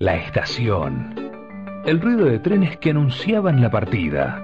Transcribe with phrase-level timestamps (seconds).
[0.00, 1.14] la estación,
[1.84, 4.42] el ruido de trenes que anunciaban la partida,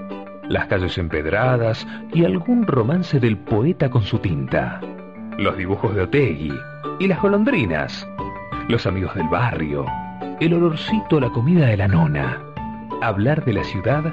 [0.50, 4.82] las calles empedradas y algún romance del poeta con su tinta,
[5.38, 6.52] los dibujos de Otegui
[7.00, 8.06] y las golondrinas,
[8.68, 9.86] los amigos del barrio,
[10.40, 12.38] el olorcito a la comida de la nona.
[13.00, 14.12] Hablar de la ciudad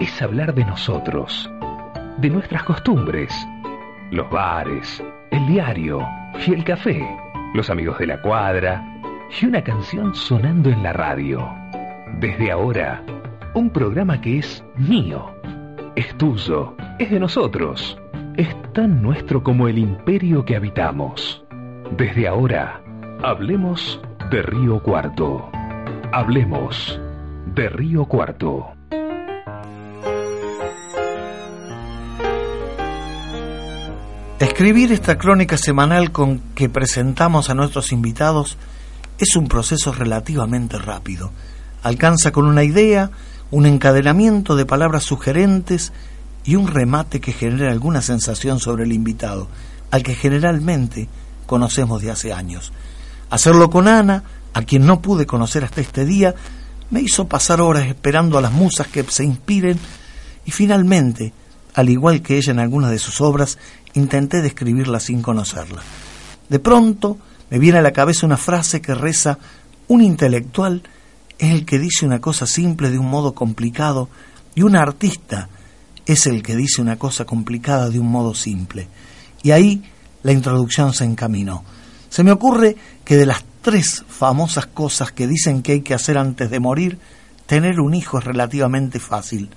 [0.00, 1.48] es hablar de nosotros,
[2.18, 3.32] de nuestras costumbres,
[4.10, 5.00] los bares,
[5.30, 6.04] el diario
[6.44, 7.00] y el café,
[7.54, 8.89] los amigos de la cuadra
[9.30, 11.48] y una canción sonando en la radio.
[12.18, 13.02] Desde ahora,
[13.54, 15.30] un programa que es mío,
[15.94, 17.98] es tuyo, es de nosotros,
[18.36, 21.44] es tan nuestro como el imperio que habitamos.
[21.96, 22.82] Desde ahora,
[23.22, 25.48] hablemos de Río Cuarto.
[26.12, 27.00] Hablemos
[27.54, 28.66] de Río Cuarto.
[34.38, 38.56] Escribir esta crónica semanal con que presentamos a nuestros invitados
[39.24, 41.30] es un proceso relativamente rápido.
[41.82, 43.10] Alcanza con una idea,
[43.50, 45.92] un encadenamiento de palabras sugerentes
[46.44, 49.48] y un remate que genera alguna sensación sobre el invitado,
[49.90, 51.08] al que generalmente
[51.46, 52.72] conocemos de hace años.
[53.28, 56.34] Hacerlo con Ana, a quien no pude conocer hasta este día,
[56.90, 59.78] me hizo pasar horas esperando a las musas que se inspiren
[60.44, 61.32] y finalmente,
[61.74, 63.58] al igual que ella en algunas de sus obras,
[63.94, 65.82] intenté describirla sin conocerla.
[66.48, 67.18] De pronto,
[67.50, 69.38] me viene a la cabeza una frase que reza,
[69.88, 70.82] un intelectual
[71.38, 74.08] es el que dice una cosa simple de un modo complicado
[74.54, 75.48] y un artista
[76.06, 78.88] es el que dice una cosa complicada de un modo simple.
[79.42, 79.82] Y ahí
[80.22, 81.64] la introducción se encaminó.
[82.08, 86.18] Se me ocurre que de las tres famosas cosas que dicen que hay que hacer
[86.18, 86.98] antes de morir,
[87.46, 89.50] tener un hijo es relativamente fácil.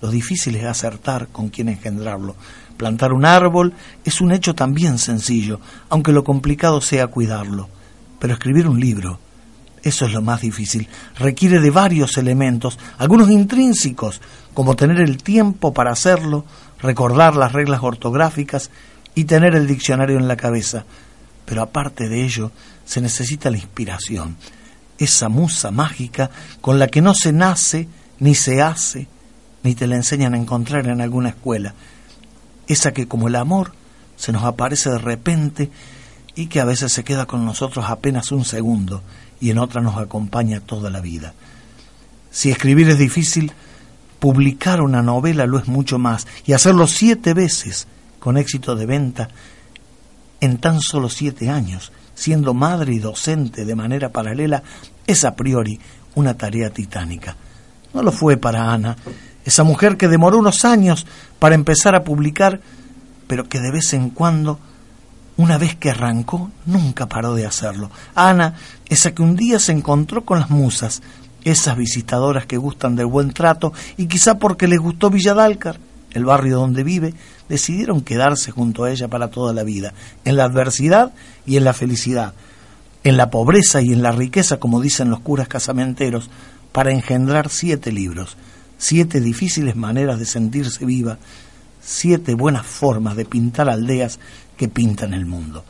[0.00, 2.34] Lo difícil es acertar con quién engendrarlo.
[2.76, 7.68] Plantar un árbol es un hecho también sencillo, aunque lo complicado sea cuidarlo.
[8.18, 9.18] Pero escribir un libro,
[9.82, 10.88] eso es lo más difícil.
[11.18, 14.20] Requiere de varios elementos, algunos intrínsecos,
[14.54, 16.44] como tener el tiempo para hacerlo,
[16.80, 18.70] recordar las reglas ortográficas
[19.14, 20.84] y tener el diccionario en la cabeza.
[21.44, 22.52] Pero aparte de ello,
[22.84, 24.36] se necesita la inspiración,
[24.98, 26.30] esa musa mágica
[26.60, 27.88] con la que no se nace,
[28.18, 29.08] ni se hace,
[29.62, 31.74] ni te la enseñan a encontrar en alguna escuela
[32.72, 33.72] esa que como el amor
[34.16, 35.70] se nos aparece de repente
[36.34, 39.02] y que a veces se queda con nosotros apenas un segundo
[39.40, 41.34] y en otra nos acompaña toda la vida.
[42.30, 43.52] Si escribir es difícil,
[44.20, 47.88] publicar una novela lo es mucho más y hacerlo siete veces
[48.20, 49.28] con éxito de venta
[50.40, 54.62] en tan solo siete años, siendo madre y docente de manera paralela,
[55.06, 55.80] es a priori
[56.14, 57.36] una tarea titánica.
[57.92, 58.96] No lo fue para Ana,
[59.44, 61.06] esa mujer que demoró unos años
[61.38, 62.60] para empezar a publicar,
[63.26, 64.58] pero que de vez en cuando,
[65.36, 67.90] una vez que arrancó, nunca paró de hacerlo.
[68.14, 68.54] Ana,
[68.86, 71.02] esa que un día se encontró con las musas,
[71.44, 75.78] esas visitadoras que gustan del buen trato y quizá porque les gustó Villadalcar,
[76.12, 77.14] el barrio donde vive,
[77.48, 81.12] decidieron quedarse junto a ella para toda la vida, en la adversidad
[81.46, 82.34] y en la felicidad,
[83.04, 86.28] en la pobreza y en la riqueza, como dicen los curas casamenteros,
[86.72, 88.36] para engendrar siete libros
[88.80, 91.18] siete difíciles maneras de sentirse viva,
[91.82, 94.18] siete buenas formas de pintar aldeas
[94.56, 95.64] que pintan el mundo.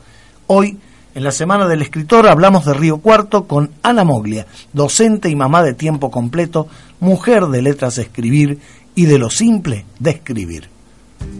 [0.47, 0.79] Hoy,
[1.13, 5.61] en la Semana del Escritor, hablamos de Río Cuarto con Ana Moglia, docente y mamá
[5.61, 6.67] de tiempo completo,
[7.01, 8.59] mujer de letras escribir
[8.95, 10.69] y de lo simple de escribir.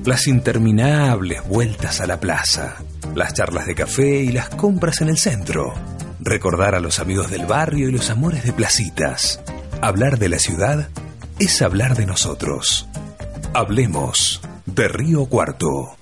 [0.03, 2.75] Las interminables vueltas a la plaza,
[3.15, 5.73] las charlas de café y las compras en el centro.
[6.19, 9.39] Recordar a los amigos del barrio y los amores de placitas.
[9.81, 10.89] Hablar de la ciudad
[11.41, 12.87] es hablar de nosotros.
[13.51, 15.95] Hablemos de Río Cuarto.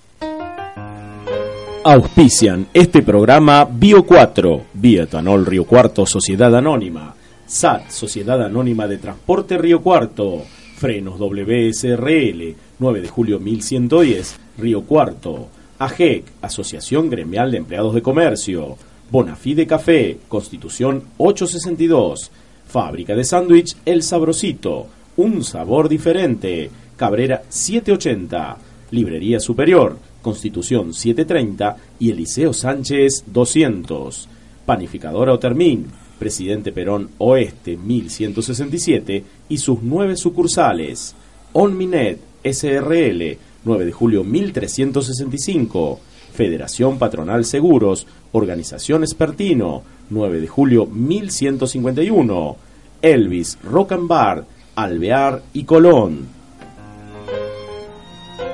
[1.86, 7.16] Auspician este programa Bio 4, Bioetanol Río Cuarto Sociedad Anónima,
[7.48, 10.44] SAT Sociedad Anónima de Transporte Río Cuarto,
[10.76, 15.48] Frenos WSRL, 9 de julio 1110, Río Cuarto,
[15.80, 18.76] AGEC, Asociación Gremial de Empleados de Comercio,
[19.10, 22.30] Bonafide Café, Constitución 862,
[22.68, 24.88] Fábrica de Sándwich El Sabrosito,
[25.20, 26.70] un sabor diferente.
[26.96, 28.58] Cabrera 780,
[28.92, 34.30] Librería Superior, Constitución 730 y Eliseo Sánchez 200.
[34.66, 35.88] Panificadora Otermín,
[36.18, 41.16] Presidente Perón Oeste 1167 y sus nueve sucursales.
[41.54, 46.00] Onminet SRL 9 de julio 1365.
[46.34, 52.56] Federación Patronal Seguros, Organización Espertino 9 de julio 1151.
[53.02, 56.28] Elvis Rock and Bar Alvear y Colón.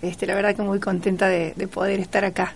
[0.00, 2.54] Este, la verdad que muy contenta de, poder estar acá.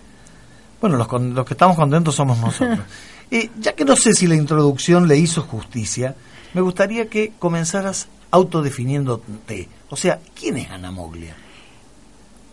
[0.81, 2.79] Bueno, los, los que estamos contentos somos nosotros.
[3.31, 6.15] eh, ya que no sé si la introducción le hizo justicia,
[6.53, 9.69] me gustaría que comenzaras autodefiniéndote.
[9.89, 11.35] O sea, ¿quién es Ana Moglia?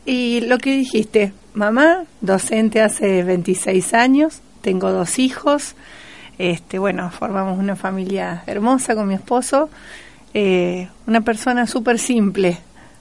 [0.04, 5.74] Y lo que dijiste, mamá, docente hace 26 años, tengo dos hijos,
[6.38, 9.68] este, bueno, formamos una familia hermosa con mi esposo,
[10.34, 12.58] eh, una persona súper simple,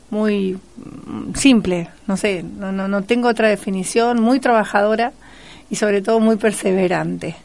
[0.09, 5.11] muy mm, simple, no sé, no, no, no tengo otra definición, muy trabajadora
[5.69, 7.35] y sobre todo muy perseverante,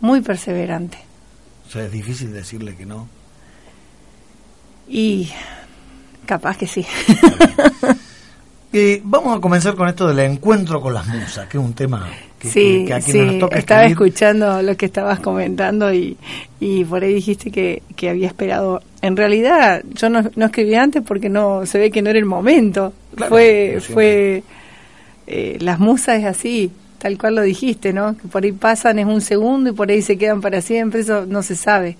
[0.00, 0.98] muy perseverante.
[1.66, 3.08] O sea, es difícil decirle que no.
[4.88, 5.30] Y
[6.26, 6.86] capaz que sí.
[8.72, 12.10] Eh, vamos a comenzar con esto del encuentro con las musas, que es un tema
[12.38, 13.40] que, sí, sí.
[13.52, 16.18] Estaba escuchando lo que estabas comentando y,
[16.60, 18.82] y por ahí dijiste que, que, había esperado.
[19.06, 22.24] En realidad, yo no, no, escribí antes porque no se ve que no era el
[22.24, 22.92] momento.
[23.28, 24.42] fue, fue
[25.26, 28.16] eh, las musas es así, tal cual lo dijiste, ¿no?
[28.16, 31.00] Que por ahí pasan es un segundo y por ahí se quedan para siempre.
[31.00, 31.96] Eso no se sabe.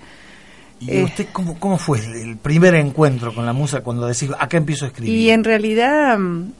[0.81, 4.57] ¿Y eh, usted cómo, cómo fue el primer encuentro con la musa cuando decís, acá
[4.57, 5.15] empiezo a escribir?
[5.15, 6.51] Y en realidad, mm,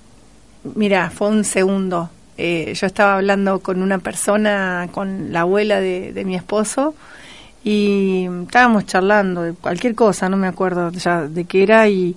[0.75, 2.11] mira, fue un segundo.
[2.39, 6.95] Eh, yo estaba hablando con una persona, con la abuela de, mi esposo,
[7.67, 12.15] y estábamos charlando de cualquier cosa, no me acuerdo ya de qué era, y,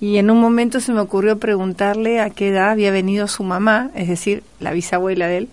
[0.00, 3.92] y en un momento se me ocurrió preguntarle a qué edad había venido su mamá,
[3.94, 5.48] es decir, la bisabuela de él.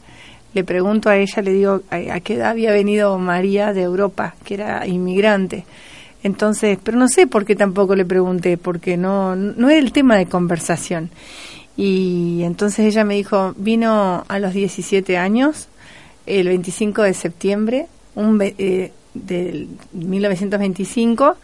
[0.56, 4.56] Le pregunto a ella, le digo, ¿a qué edad había venido María de Europa, que
[4.56, 5.64] era inmigrante?
[6.24, 10.18] Entonces, pero no sé por qué tampoco le pregunté, porque no, no era el tema
[10.18, 11.12] de conversación.
[11.78, 15.68] Y entonces ella me dijo, vino a los 17 años,
[16.26, 21.36] el 25 de septiembre un, eh, del 1925,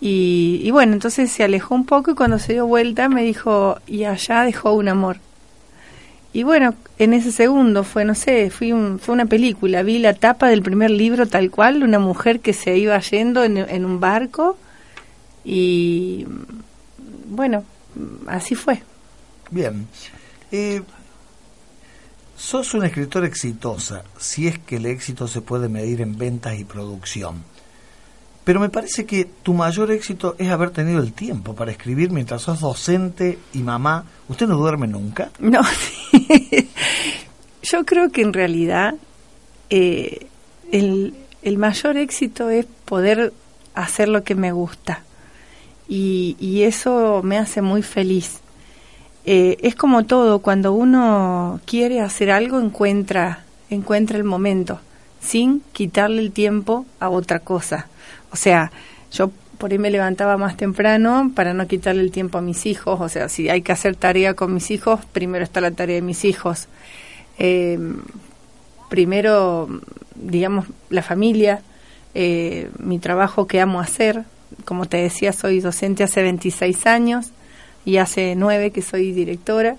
[0.00, 3.78] y, y bueno, entonces se alejó un poco y cuando se dio vuelta me dijo,
[3.86, 5.16] y allá dejó un amor.
[6.34, 10.48] Y bueno, en ese segundo fue, no sé, fui fue una película, vi la tapa
[10.48, 14.58] del primer libro tal cual, una mujer que se iba yendo en, un barco
[15.44, 16.26] y
[17.28, 17.62] bueno,
[18.26, 18.82] así fue.
[19.52, 19.86] Bien.
[20.50, 20.82] Eh,
[22.36, 26.64] sos una escritora exitosa, si es que el éxito se puede medir en ventas y
[26.64, 27.42] producción.
[28.44, 32.42] Pero me parece que tu mayor éxito es haber tenido el tiempo para escribir mientras
[32.42, 34.04] sos docente y mamá.
[34.28, 35.30] ¿Usted no duerme nunca?
[35.40, 35.62] No,
[37.62, 38.94] yo creo que en realidad
[39.70, 40.26] eh,
[40.70, 43.32] el, el, mayor éxito es poder
[43.74, 45.02] hacer lo que me gusta.
[45.88, 48.40] Y, y eso me hace muy feliz.
[49.26, 54.80] Eh, es como todo, cuando uno quiere hacer algo encuentra, encuentra el momento,
[55.20, 57.86] sin quitarle el tiempo a otra cosa
[58.34, 58.72] o sea,
[59.12, 63.00] yo por ahí me levantaba más temprano para no quitarle el tiempo a mis hijos.
[63.00, 66.02] O sea, si hay que hacer tarea con mis hijos, primero está la tarea de
[66.02, 66.66] mis hijos.
[67.38, 67.78] Eh,
[68.90, 69.68] primero,
[70.16, 71.62] digamos, la familia,
[72.16, 74.24] eh, mi trabajo que amo hacer.
[74.64, 77.30] Como te decía, soy docente hace 26 años
[77.84, 79.76] y hace 9 que soy directora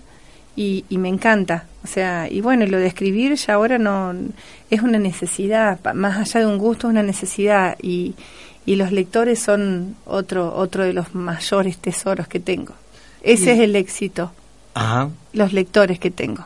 [0.56, 1.66] y, y me encanta.
[1.84, 4.14] O sea, y bueno, lo de escribir ya ahora no
[4.70, 8.16] es una necesidad, más allá de un gusto, es una necesidad y
[8.66, 12.74] y los lectores son otro otro de los mayores tesoros que tengo.
[13.22, 14.32] Ese es el éxito.
[14.74, 15.10] Ajá.
[15.34, 16.46] Los lectores que tengo.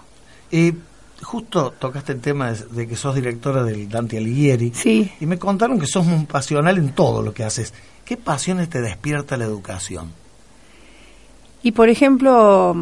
[0.52, 0.74] Y
[1.22, 4.72] justo tocaste el tema de, que sos directora del Dante Alighieri.
[4.74, 5.12] Sí.
[5.20, 7.74] Y me contaron que sos muy pasional en todo lo que haces.
[8.06, 10.12] ¿Qué pasiones te despierta la educación?
[11.64, 12.76] Y por ejemplo,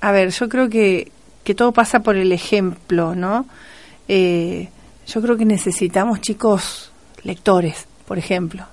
[0.00, 1.12] a ver, yo creo que,
[1.44, 3.46] que todo pasa por el ejemplo, ¿no?
[4.08, 4.68] Eh,
[5.06, 6.90] yo creo que necesitamos chicos
[7.22, 8.66] lectores por ejemplo.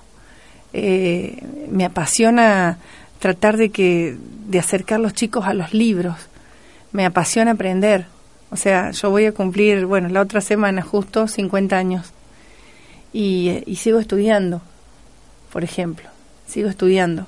[0.74, 2.78] Eh, me apasiona
[3.20, 4.16] tratar de que
[4.48, 6.16] de acercar los chicos a los libros.
[6.92, 8.06] Me apasiona aprender.
[8.50, 12.12] O sea, yo voy a cumplir, bueno, la otra semana justo 50 años
[13.14, 14.60] y, y sigo estudiando,
[15.52, 16.10] por ejemplo,
[16.46, 17.26] sigo estudiando.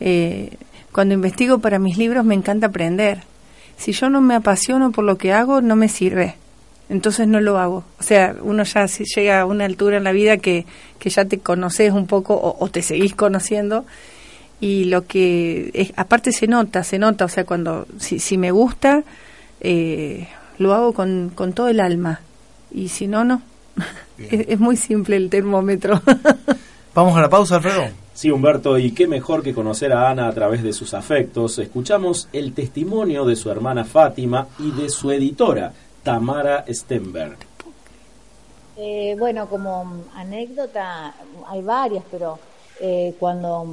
[0.00, 0.50] Eh,
[0.98, 3.22] cuando investigo para mis libros me encanta aprender.
[3.76, 6.34] Si yo no me apasiono por lo que hago, no me sirve
[6.88, 7.84] entonces no lo hago.
[8.00, 10.66] O sea, uno ya llega a una altura en la vida que,
[10.98, 13.84] que ya te conoces un poco o, te seguís conociendo
[14.60, 18.50] y lo que es, aparte se nota, se nota, o sea, cuando si, si me
[18.50, 19.04] gusta,
[19.60, 20.26] eh,
[20.58, 22.22] lo hago con, con todo el alma
[22.72, 23.40] y si no, no.
[24.18, 26.02] es, es muy simple el termómetro.
[26.98, 27.84] Vamos a la pausa, Alfredo.
[28.12, 31.56] Sí, Humberto, y qué mejor que conocer a Ana a través de sus afectos.
[31.60, 37.36] Escuchamos el testimonio de su hermana Fátima y de su editora, Tamara Stenberg.
[38.76, 41.14] Eh, bueno, como anécdota,
[41.46, 42.40] hay varias, pero
[42.80, 43.64] eh, cuando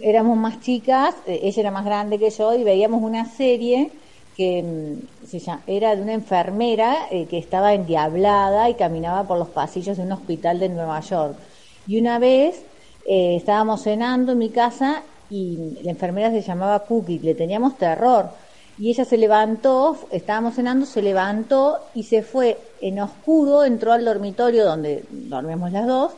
[0.00, 3.90] éramos más chicas, eh, ella era más grande que yo y veíamos una serie
[4.36, 9.96] que mm, se era de una enfermera que estaba endiablada y caminaba por los pasillos
[9.96, 11.36] de un hospital de Nueva York.
[11.86, 12.62] Y una vez
[13.06, 18.30] eh, estábamos cenando en mi casa y la enfermera se llamaba Cookie, le teníamos terror.
[18.78, 24.04] Y ella se levantó, estábamos cenando, se levantó y se fue en oscuro, entró al
[24.04, 26.12] dormitorio donde dormimos las dos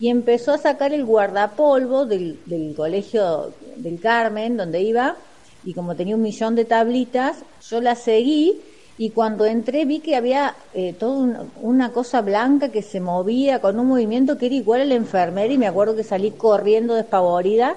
[0.00, 5.16] y empezó a sacar el guardapolvo del, del colegio del Carmen, donde iba,
[5.64, 7.38] y como tenía un millón de tablitas,
[7.70, 8.60] yo la seguí
[8.96, 13.78] y cuando entré vi que había eh, toda una cosa blanca que se movía con
[13.78, 17.76] un movimiento que era igual a la enfermera y me acuerdo que salí corriendo despavorida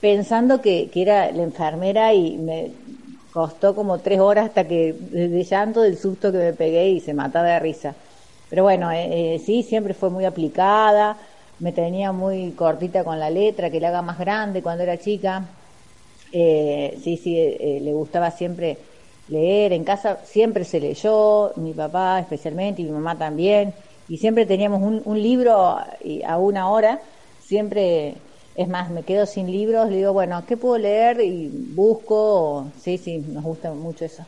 [0.00, 2.74] pensando que, era la enfermera y me
[3.30, 7.14] costó como tres horas hasta que de llanto del susto que me pegué y se
[7.14, 7.96] mataba de risa.
[8.48, 11.18] Pero bueno, eh, eh, sí, siempre fue muy aplicada,
[11.58, 15.56] me tenía muy cortita con la letra, que la haga más grande cuando era chica.
[16.32, 17.34] sí, sí,
[17.80, 18.89] le gustaba siempre
[19.30, 23.72] leer en casa, siempre se leyó, mi papá especialmente y mi mamá también,
[24.08, 27.00] y siempre teníamos un, libro a una hora,
[27.50, 28.14] siempre,
[28.56, 31.20] es más, me quedo sin libros, le digo, bueno, ¿qué puedo leer?
[31.20, 34.24] Y busco, sí, sí, nos gusta mucho eso.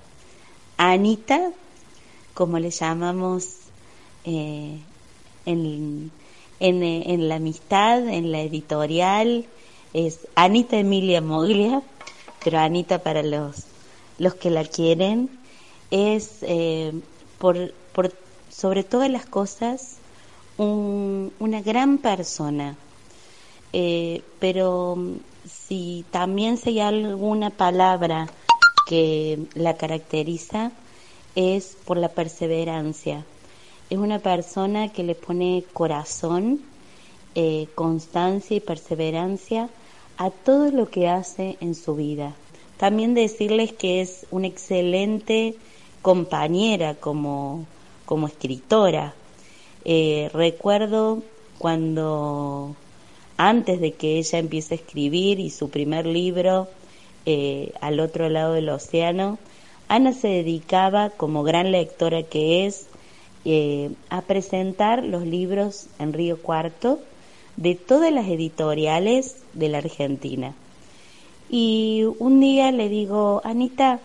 [0.77, 1.51] Anita,
[2.33, 3.57] como le llamamos
[4.25, 4.79] eh,
[5.47, 6.13] en,
[6.61, 9.47] en, en la amistad, en la editorial,
[9.95, 11.83] es Anita Emilia Moglia,
[12.43, 13.72] pero Anita para los
[14.23, 15.29] los que la quieren,
[15.91, 16.93] es eh,
[17.39, 18.13] por, por,
[18.49, 19.97] sobre todas las cosas
[20.59, 22.77] una gran persona.
[23.73, 24.97] Eh, pero
[25.45, 28.29] si también si hay alguna palabra
[28.87, 30.71] que la caracteriza,
[31.35, 33.25] es por la perseverancia.
[33.91, 36.61] Es una persona que le pone corazón,
[37.35, 39.69] eh, constancia y perseverancia
[40.17, 42.35] a todo lo que hace en su vida.
[42.83, 45.55] También decirles que es una excelente
[46.03, 47.65] compañera como,
[48.07, 49.15] como escritora.
[49.85, 51.23] Eh, recuerdo
[51.59, 52.75] cuando
[53.37, 56.67] antes de que ella empiece a escribir y su primer libro
[57.25, 59.39] eh, al otro lado del océano,
[59.87, 62.89] Ana se dedicaba, como gran lectora que es,
[63.45, 66.99] eh, a presentar los libros en Río Cuarto
[67.57, 70.57] de todas las editoriales de la Argentina.
[71.55, 74.01] Y un día le digo, Anita,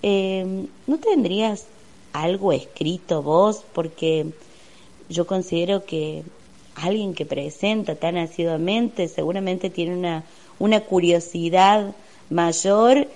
[0.00, 1.66] em, ¿no tendrías
[2.14, 3.62] algo escrito vos?
[3.74, 4.28] Porque
[5.10, 6.22] yo considero que
[6.74, 10.24] alguien que presenta tan asiduamente seguramente tiene una,
[10.58, 11.94] una curiosidad
[12.30, 13.08] mayor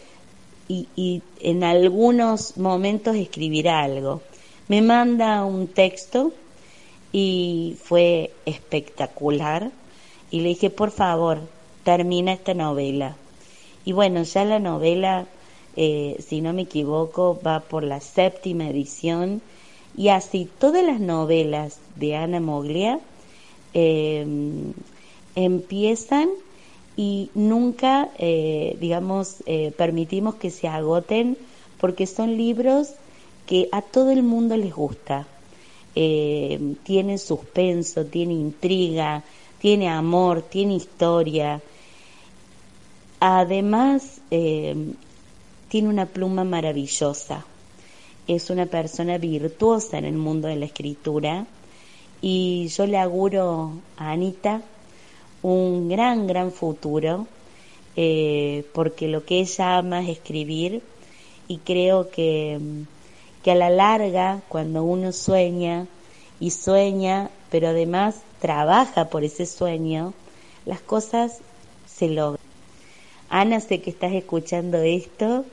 [0.68, 4.20] y, y en algunos momentos escribirá algo.
[4.68, 6.34] Me manda un texto
[7.12, 9.70] y fue espectacular
[10.30, 11.40] y le dije, por favor,
[11.82, 13.16] termina esta novela.
[13.84, 15.26] Y bueno, ya la novela,
[15.76, 19.40] eh, si no me equivoco, va por la séptima edición
[19.96, 23.00] y así todas las novelas de Ana Moglia
[23.74, 24.72] em,
[25.34, 26.28] empiezan
[26.96, 31.36] y nunca, eh, digamos, eh, permitimos que se agoten
[31.80, 32.94] porque son libros
[33.46, 35.26] que a todo el mundo les gusta.
[35.96, 39.24] Eh, tiene suspenso, tiene intriga,
[39.60, 41.60] tiene amor, tiene historia,
[43.20, 44.74] Además, eh,
[45.68, 47.44] tiene una pluma maravillosa.
[48.26, 51.46] Es una persona virtuosa en el mundo de la escritura
[52.22, 54.62] y yo le auguro a Anita
[55.42, 57.26] un gran, gran futuro
[57.96, 60.82] eh, porque lo que ella ama es escribir
[61.48, 62.58] y creo que,
[63.42, 65.86] que a la larga, cuando uno sueña
[66.38, 70.14] y sueña, pero además trabaja por ese sueño,
[70.64, 71.38] las cosas
[71.86, 72.39] se logran.
[73.32, 75.44] Ana, sé que estás escuchando esto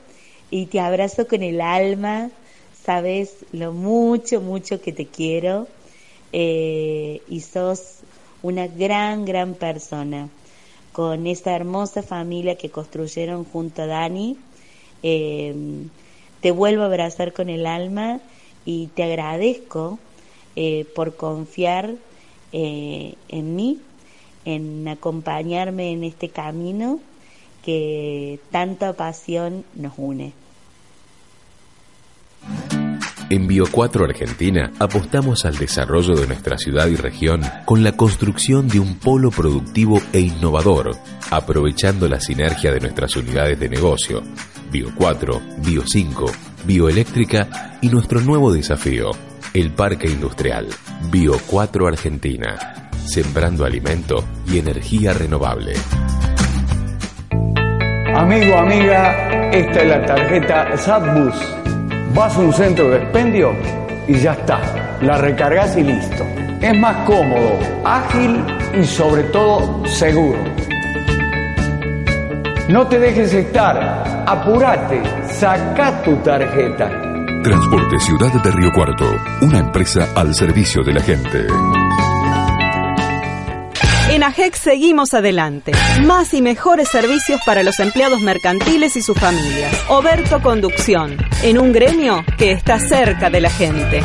[0.50, 2.28] y te abrazo con el alma,
[2.82, 5.68] sabes lo mucho, mucho que te quiero
[6.32, 7.98] eh, y sos
[8.42, 10.28] una gran, gran persona
[10.92, 14.36] con esa hermosa familia que construyeron junto a Dani.
[15.04, 15.54] Eh,
[16.40, 18.18] te vuelvo a abrazar con el alma
[18.64, 20.00] y te agradezco
[20.56, 21.94] eh, por confiar
[22.50, 23.78] en mí,
[24.44, 26.98] en acompañarme en este camino
[27.68, 30.32] que tanta pasión nos une.
[33.28, 38.80] En Bio4 Argentina apostamos al desarrollo de nuestra ciudad y región con la construcción de
[38.80, 40.96] un polo productivo e innovador,
[41.30, 44.22] aprovechando la sinergia de nuestras unidades de negocio,
[44.72, 46.32] Bio4, Bio5,
[46.64, 49.10] Bioeléctrica y nuestro nuevo desafío,
[49.52, 50.66] el Parque Industrial,
[51.10, 55.74] Bio4 Argentina, sembrando alimento y energía renovable.
[58.18, 61.56] Amigo, amiga, esta es la tarjeta SatBus
[62.14, 63.54] Vas a un centro de expendio
[64.08, 64.58] y ya está.
[65.00, 66.26] La recargas y listo.
[66.60, 68.44] Es más cómodo, ágil
[68.76, 70.40] y sobre todo seguro.
[72.68, 74.24] No te dejes estar.
[74.26, 75.00] Apúrate.
[75.28, 76.90] Saca tu tarjeta.
[77.44, 79.14] Transporte Ciudad de Río Cuarto.
[79.42, 81.46] Una empresa al servicio de la gente.
[84.10, 85.72] En AGEX seguimos adelante.
[86.02, 89.76] Más y mejores servicios para los empleados mercantiles y sus familias.
[89.90, 94.00] Oberto Conducción, en un gremio que está cerca de la gente.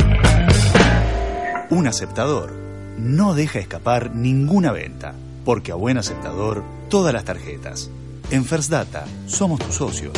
[1.70, 2.54] Un aceptador
[2.98, 5.14] no deja escapar ninguna venta,
[5.46, 7.90] porque a buen aceptador todas las tarjetas.
[8.30, 10.14] En First Data somos tus socios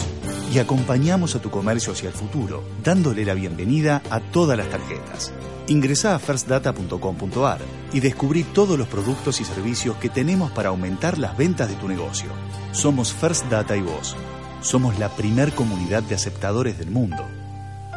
[0.51, 5.31] y acompañamos a tu comercio hacia el futuro, dándole la bienvenida a todas las tarjetas.
[5.67, 7.59] Ingresa a firstdata.com.ar
[7.91, 11.87] y descubrí todos los productos y servicios que tenemos para aumentar las ventas de tu
[11.87, 12.29] negocio.
[12.71, 14.15] Somos First Data y vos.
[14.61, 17.25] Somos la primer comunidad de aceptadores del mundo.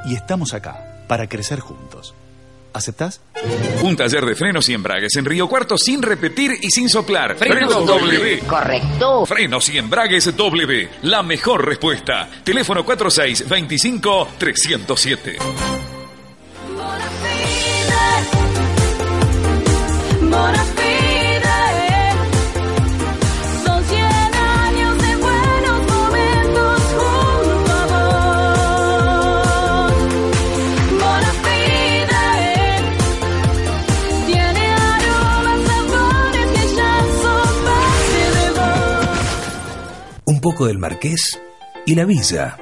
[0.07, 2.15] Y estamos acá para crecer juntos.
[2.73, 3.21] ¿Aceptás?
[3.83, 7.37] Un taller de frenos y embragues en Río Cuarto sin repetir y sin soplar.
[7.37, 8.41] Frenos, W.
[8.41, 9.27] Correcto.
[9.27, 10.89] Frenos y embragues W.
[11.03, 12.29] La mejor respuesta.
[12.45, 15.39] Teléfono 4625 307.
[40.67, 41.41] Del marqués
[41.87, 42.57] y la villa.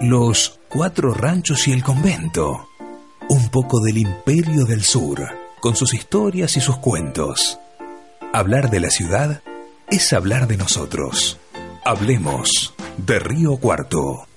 [0.00, 2.68] Los cuatro ranchos y el convento.
[3.28, 7.58] Un poco del imperio del sur, con sus historias y sus cuentos.
[8.32, 9.42] Hablar de la ciudad
[9.88, 11.40] es hablar de nosotros.
[11.84, 14.28] Hablemos de Río Cuarto.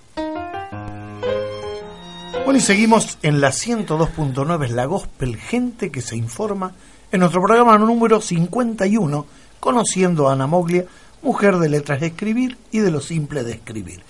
[2.45, 6.73] Bueno, y seguimos en la 102.9, la Gospel, gente que se informa,
[7.11, 9.27] en nuestro programa número 51,
[9.59, 10.85] conociendo a Ana Moglia,
[11.21, 14.01] mujer de letras de escribir y de lo simple de escribir.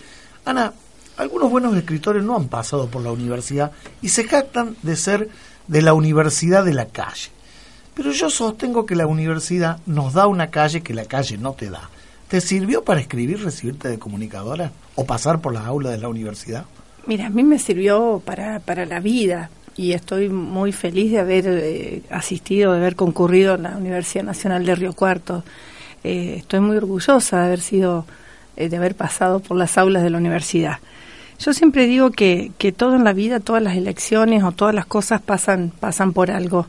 [0.45, 0.71] Ana,
[1.17, 5.29] algunos buenos escritores no han pasado por la universidad y se jactan de ser
[5.69, 7.29] de la universidad de la calle.
[7.93, 11.69] Pero yo sostengo que la universidad nos da una calle que la calle no te
[11.69, 11.89] da.
[12.27, 16.65] ¿Te sirvió para escribir, recibirte de comunicadora o pasar por las aulas de la universidad?
[17.05, 21.45] Mira, a mí me sirvió para, para la vida y estoy muy feliz de haber
[21.47, 25.43] eh, asistido, de haber concurrido a la Universidad Nacional de Río Cuarto.
[26.03, 28.05] Eh, estoy muy orgullosa de haber sido,
[28.58, 30.79] eh, de haber pasado por las aulas de la universidad.
[31.39, 34.86] Yo siempre digo que, que todo en la vida, todas las elecciones o todas las
[34.86, 36.67] cosas pasan, pasan por algo.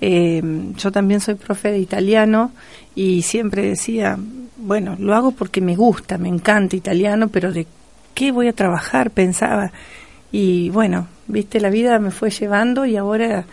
[0.00, 0.42] Eh,
[0.76, 2.50] yo también soy profe de italiano
[2.94, 4.18] y siempre decía,
[4.56, 7.66] bueno, lo hago porque me gusta, me encanta italiano, pero de
[8.14, 9.70] qué voy a trabajar, pensaba.
[10.32, 13.44] Y bueno, viste, la vida me fue llevando y ahora,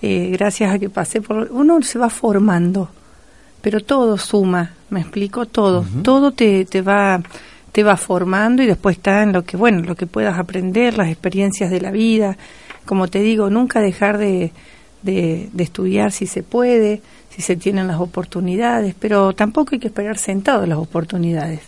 [0.00, 1.50] eh, gracias a que pasé por...
[1.50, 2.88] Uno se va formando,
[3.62, 7.20] pero todo suma, me explico, todo, todo te, te va
[7.74, 11.08] te va formando y después está en lo que, bueno, lo que puedas aprender, las
[11.08, 12.36] experiencias de la vida.
[12.86, 14.52] Como te digo, nunca dejar de,
[15.02, 20.18] de, estudiar si se puede, si se tienen las oportunidades, pero tampoco hay que esperar
[20.18, 21.62] sentado las oportunidades,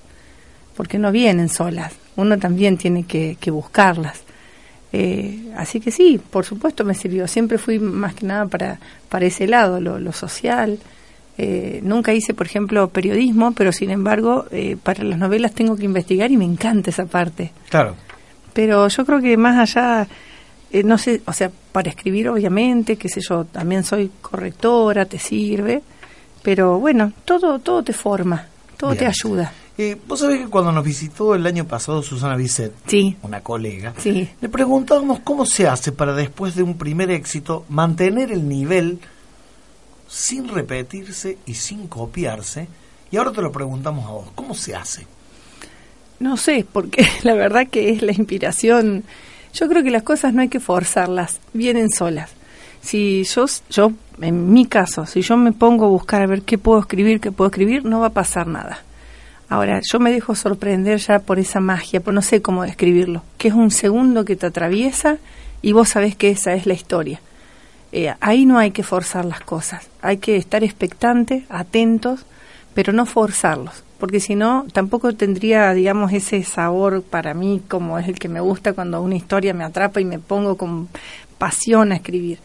[0.77, 4.21] porque no vienen solas, uno también tiene que, que buscarlas.
[4.93, 9.27] Eh, así que sí, por supuesto me sirvió, siempre fui más que nada para, para
[9.27, 10.79] ese lado, lo, lo social.
[11.39, 15.85] Eh, nunca hice, por ejemplo, periodismo, pero sin embargo, eh, para las novelas tengo que
[15.85, 17.53] investigar y me encanta esa parte.
[17.69, 17.95] Claro.
[18.55, 20.09] Pero yo creo que más allá,
[20.73, 25.19] eh, no sé, o sea, para escribir obviamente, qué sé yo, también soy correctora, te
[25.19, 25.83] sirve,
[26.43, 28.47] pero bueno, todo, todo te forma,
[28.79, 29.01] todo Bien.
[29.01, 29.53] te ayuda.
[29.79, 33.15] Eh, Vos sabés que cuando nos visitó el año pasado Susana Bisset, Sí.
[33.23, 34.27] una colega, Sí.
[34.41, 39.01] le preguntábamos cómo se hace para después de un primer éxito mantener el nivel
[40.17, 42.69] sin repetirse y sin copiarse.
[43.11, 45.07] Y ahora te lo preguntamos a vos, ¿cómo se hace?
[46.19, 49.05] No sé, porque la verdad que es la inspiración.
[49.53, 52.31] Yo creo que las cosas no hay que forzarlas, vienen solas.
[52.81, 56.57] Si yo, yo, en mi caso, si yo me pongo a buscar a ver qué
[56.57, 58.79] puedo escribir, qué puedo escribir, no va a pasar nada.
[59.51, 63.49] Ahora, yo me dejo sorprender ya por esa magia, por no sé cómo describirlo, que
[63.49, 65.19] es un segundo que te atraviesa
[65.61, 67.21] y vos sabés que esa es la historia.
[67.99, 72.27] Eh, ahí no hay que forzar las cosas, hay que estar expectantes, atentos,
[72.75, 78.07] pero no forzarlos, porque si no, tampoco tendría, digamos, ese sabor para mí como es
[78.07, 80.91] el que me gusta cuando una historia me atrapa y me pongo con
[81.39, 82.39] pasión a escribir.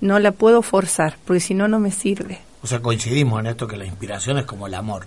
[0.00, 2.40] No la puedo forzar, porque si no, no me sirve.
[2.60, 5.06] O sea, coincidimos en esto que la inspiración es como el amor.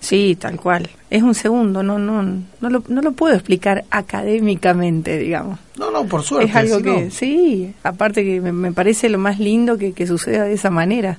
[0.00, 0.88] Sí, tal cual.
[1.10, 5.58] Es un segundo, no, no, no lo, no lo puedo explicar académicamente, digamos.
[5.76, 6.50] No, no, por suerte.
[6.50, 10.44] Es algo que, sí, aparte que me, me parece lo más lindo que, que suceda
[10.44, 11.18] de esa manera.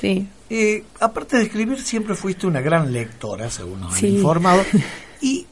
[0.00, 0.26] Sí.
[0.48, 4.62] Eh, aparte de escribir, siempre fuiste una gran lectora, según nos han informado.
[5.22, 5.46] Y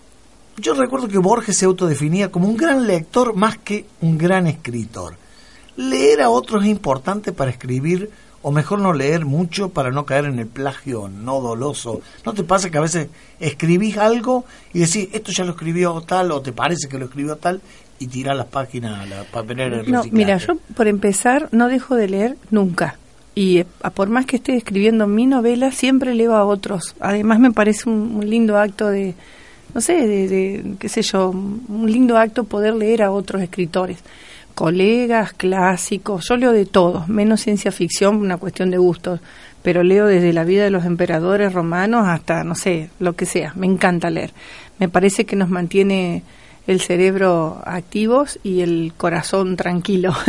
[0.56, 5.14] yo recuerdo que Borges se autodefinía como un gran lector más que un gran escritor.
[5.76, 8.10] ¿Leer a otros es importante para escribir
[8.48, 12.00] o mejor no leer mucho para no caer en el plagio no doloso?
[12.24, 13.08] ¿No te pasa que a veces
[13.38, 17.36] escribís algo y decís, esto ya lo escribió tal o te parece que lo escribió
[17.36, 17.60] tal
[17.98, 22.08] y tirás las páginas a la papelera No, mira, yo por empezar no dejo de
[22.08, 22.96] leer nunca.
[23.34, 26.96] Y eh, a por más que esté escribiendo mi novela, siempre leo a otros.
[27.00, 29.14] Además me parece un, un lindo acto de,
[29.74, 33.98] no sé, de, de, qué sé yo, un lindo acto poder leer a otros escritores.
[34.58, 39.20] Colegas, clásicos, yo leo de todos, menos ciencia ficción, una cuestión de gustos.
[39.62, 43.52] Pero leo desde la vida de los emperadores romanos hasta, no sé, lo que sea.
[43.54, 44.32] Me encanta leer.
[44.80, 46.24] Me parece que nos mantiene
[46.66, 50.12] el cerebro activos y el corazón tranquilo.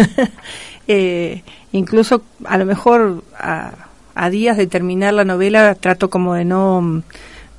[0.92, 3.74] Eh, incluso a lo mejor a,
[4.16, 7.04] a días de terminar la novela trato como de no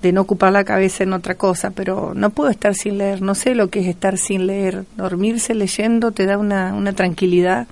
[0.02, 3.34] de no ocupar la cabeza en otra cosa, pero no puedo estar sin leer, no
[3.34, 7.66] sé lo que es estar sin leer, dormirse leyendo te da una, una tranquilidad,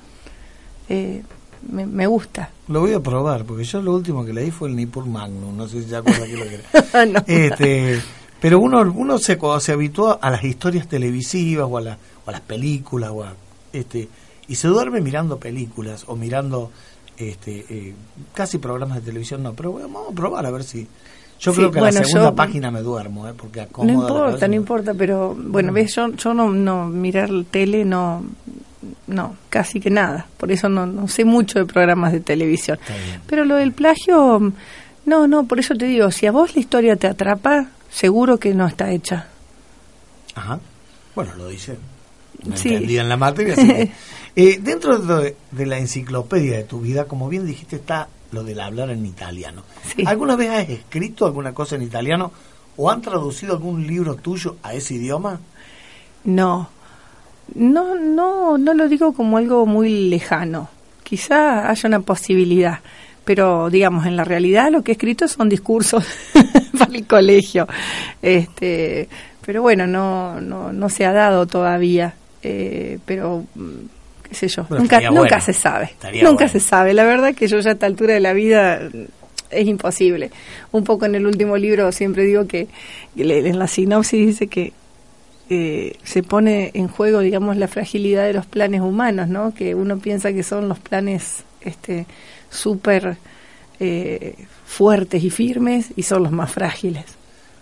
[0.89, 1.23] eh,
[1.71, 2.51] me, me gusta.
[2.69, 5.67] Lo voy a probar, porque yo lo último que leí fue el Nippur Magnum, no
[5.69, 7.07] sé si se acuerda que lo que era.
[7.07, 7.25] No.
[7.27, 8.01] este,
[8.41, 12.29] pero uno uno se, cuando se habitúa a las historias televisivas o a, la- o
[12.29, 13.35] a las películas o a,
[13.73, 14.09] este
[14.49, 16.71] y se duerme mirando películas o mirando
[17.19, 17.95] este eh,
[18.33, 20.87] casi programas de televisión no pero vamos a probar a ver si
[21.39, 23.33] yo Sí, creo que bueno, la segunda yo- página me duermo ¿eh?
[23.37, 25.75] porque No acomoda la importa, no importa, pero bueno, Mm.
[25.75, 28.25] ves, yo, yo no, no mirar tele, no,
[29.07, 30.27] no, casi que nada.
[30.37, 32.79] Por eso no, no sé mucho de programas de televisión.
[33.27, 34.53] Pero lo del plagio,
[35.07, 38.53] no, no, por eso te digo, si a vos la historia te atrapa, seguro que
[38.55, 39.29] no está hecha.
[40.35, 40.61] Ajá.
[41.15, 41.77] Bueno, lo dice.
[42.45, 42.69] No Sí.
[42.69, 43.55] entendía en la materia.
[43.55, 43.91] así que-
[44.37, 48.61] Eh, dentro de, de la enciclopedia de tu vida, como bien dijiste, está lo del
[48.61, 49.63] hablar en italiano.
[50.07, 52.33] ¿Alguna vez has escrito alguna cosa en italiano
[52.77, 55.41] o han traducido algún libro tuyo a ese idioma?
[56.25, 56.69] No,
[57.55, 60.69] no, no, no lo digo como algo muy lejano.
[61.03, 62.81] Quizá haya una posibilidad,
[63.25, 66.05] pero digamos, en la realidad lo que he escrito son discursos
[66.79, 67.67] para el colegio.
[68.21, 69.09] Este,
[69.45, 72.15] pero bueno, no, no, no se ha dado todavía.
[72.43, 73.98] Eh, pero mm,
[74.29, 75.41] qué sé yo, Bueno, nunca, nunca bueno.
[75.41, 75.91] se sabe.
[76.23, 76.49] Nunca bueno.
[76.49, 76.95] se sabe.
[76.95, 79.05] La verdad que yo ya a esta altura de la vida mm,
[79.51, 80.31] es imposible.
[80.73, 82.69] Un poco en el último libro siempre digo que
[83.17, 84.73] en la sinopsis dice que
[85.51, 89.55] eh, se pone en juego, digamos, la fragilidad de los planes humanos, ¿no?
[89.55, 92.07] Que uno piensa que son los planes este
[92.51, 93.17] súper
[93.81, 94.35] eh,
[94.67, 97.05] fuertes y firmes y son los más frágiles.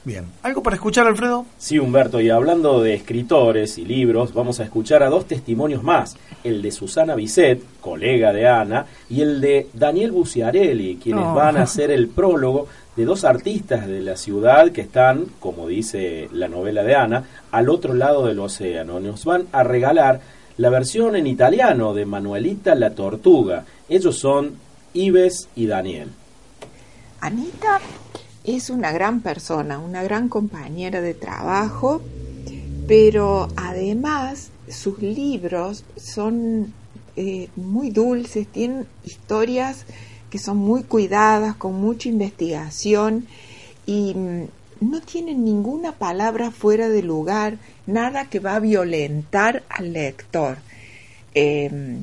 [0.07, 0.25] Bien.
[0.45, 1.47] ¿Algo para escuchar, Alfredo?
[1.59, 6.17] Sí, Humberto, y hablando de escritores y libros, vamos a escuchar a dos testimonios más,
[6.45, 11.35] el de Susana Bisset, colega de Ana, y el de Daniel Buciarelli, quienes Oh.
[11.35, 16.29] van a hacer el prólogo de dos artistas de la ciudad que están, como dice
[16.31, 19.01] la novela de Ana, al otro lado del océano.
[19.01, 20.21] Nos van a regalar
[20.57, 23.65] la versión en italiano de Manuelita la Tortuga.
[23.89, 24.53] Ellos son
[24.95, 26.11] Ives y Daniel.
[27.21, 27.81] Anita
[28.47, 32.01] es una gran persona, una gran compañera de trabajo,
[32.87, 36.73] pero además sus libros son
[37.17, 39.85] eh, muy dulces, tienen historias
[40.31, 43.27] que son muy cuidadas, con mucha investigación
[43.85, 44.45] y mm,
[44.81, 50.59] no tienen ninguna palabra fuera de lugar, nada que va a violentar al lector.
[51.35, 51.99] Eh,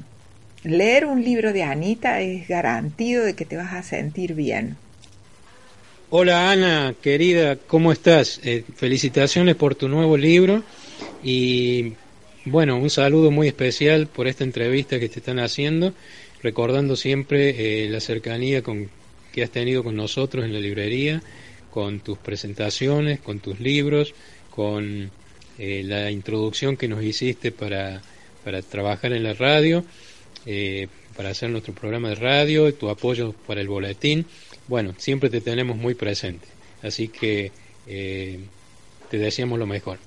[0.64, 4.78] leer un libro de Anita es garantido de que te vas a sentir bien.
[6.16, 8.40] Hola Ana, querida, ¿cómo estás?
[8.44, 10.62] Eh, felicitaciones por tu nuevo libro
[11.24, 11.94] y
[12.46, 15.92] bueno, un saludo muy especial por esta entrevista que te están haciendo,
[16.44, 18.92] recordando siempre eh, la cercanía con,
[19.32, 21.24] que has tenido con nosotros en la librería,
[21.72, 24.14] con tus presentaciones, con tus libros,
[24.52, 25.10] con
[25.58, 28.04] eh, la introducción que nos hiciste para,
[28.44, 29.84] para trabajar en la radio,
[31.16, 34.26] para hacer nuestro programa de radio, y tu apoyo para el boletín.
[34.68, 36.48] Bueno, siempre te tenemos muy presente.
[36.82, 37.52] Así que
[37.88, 38.40] eh,
[39.10, 40.00] te deseamos lo mejor.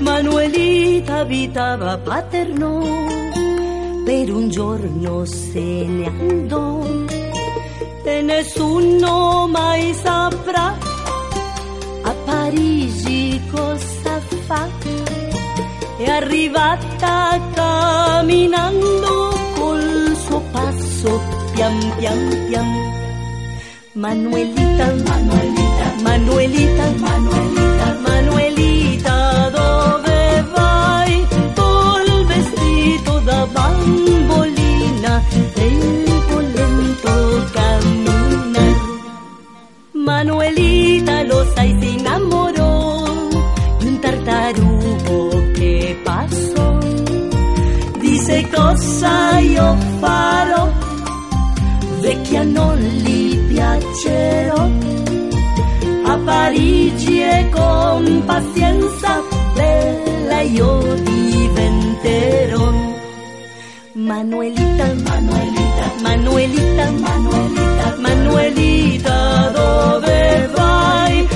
[0.00, 3.35] Manuelita habitaba Paterno
[4.06, 6.80] per un giorno se ne andò
[8.04, 10.78] e nessuno mai saprà
[12.02, 14.68] a Parigi cosa fa.
[15.98, 21.20] È arrivata camminando col suo passo
[21.52, 22.68] pian pian pian.
[23.94, 28.65] Manuelita, Manuelita, Manuelita, Manuelita, Manuelita,
[37.06, 38.74] lento camminar.
[39.92, 43.04] Manuelita, lo sai, se innamorò
[43.78, 46.78] di un tartarugo che passò.
[47.98, 50.70] Disse cosa io farò,
[52.00, 54.68] vecchia non li piacerò.
[56.08, 59.22] A Parigi e con pazienza
[59.54, 62.95] bella io diventerò.
[63.96, 71.26] Manuelita, Manuelita, Manuelita, Manuelita, Manuelita, dove vai?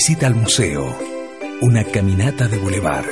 [0.00, 0.96] Visita al museo,
[1.60, 3.04] una caminata de bulevar,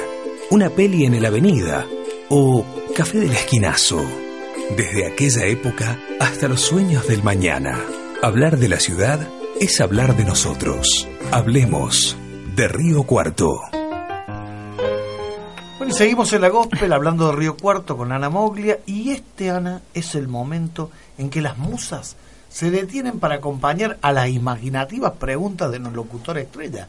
[0.51, 1.85] una peli en el avenida
[2.31, 2.65] o
[2.97, 4.03] café del esquinazo.
[4.75, 7.79] Desde aquella época hasta los sueños del mañana.
[8.23, 9.21] Hablar de la ciudad
[9.61, 11.07] es hablar de nosotros.
[11.31, 12.17] Hablemos
[12.57, 13.61] de Río Cuarto.
[15.77, 19.83] Bueno, seguimos en la gospel hablando de Río Cuarto con Ana Moglia y este, Ana,
[19.93, 22.17] es el momento en que las musas
[22.49, 26.89] se detienen para acompañar a las imaginativas preguntas de los locutores estrella.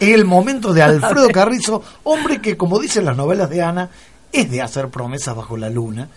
[0.00, 3.90] Es el momento de Alfredo Carrizo, hombre que, como dicen las novelas de Ana,
[4.32, 6.08] es de hacer promesas bajo la luna,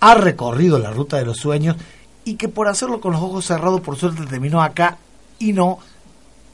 [0.00, 1.76] ha recorrido la ruta de los sueños
[2.24, 4.96] y que por hacerlo con los ojos cerrados, por suerte terminó acá
[5.38, 5.78] y no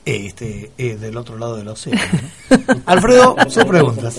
[0.04, 2.00] este eh, del otro lado del océano.
[2.50, 2.76] ¿no?
[2.86, 4.18] Alfredo, sus preguntas.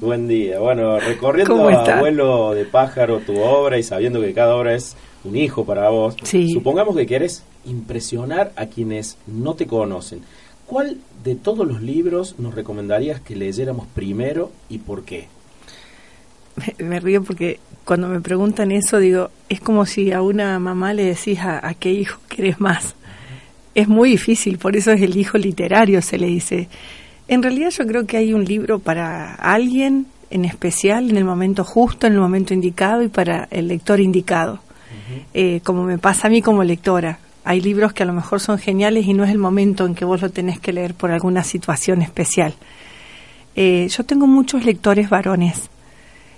[0.00, 0.58] Buen día.
[0.58, 4.96] Bueno, recorriendo ¿Cómo a vuelo de pájaro tu obra y sabiendo que cada obra es
[5.24, 6.52] un hijo para vos, Sí.
[6.52, 10.20] supongamos que querés impresionar a quienes no te conocen.
[10.66, 15.28] ¿Cuál de todos los libros nos recomendarías que leyéramos primero y por qué?
[16.56, 20.92] Me, me río porque cuando me preguntan eso digo, es como si a una mamá
[20.94, 22.94] le decís a, a qué hijo querés más.
[23.74, 26.68] Es muy difícil, por eso es el hijo literario, se le dice.
[27.26, 31.64] En realidad yo creo que hay un libro para alguien en especial, en el momento
[31.64, 34.60] justo, en el momento indicado y para el lector indicado.
[35.34, 37.18] Eh, como me pasa a mí como lectora.
[37.44, 40.04] Hay libros que a lo mejor son geniales y no es el momento en que
[40.04, 42.54] vos lo tenés que leer por alguna situación especial.
[43.56, 45.68] Eh, yo tengo muchos lectores varones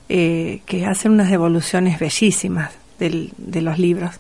[0.09, 4.17] eh, que hacen unas devoluciones bellísimas del- de los libros.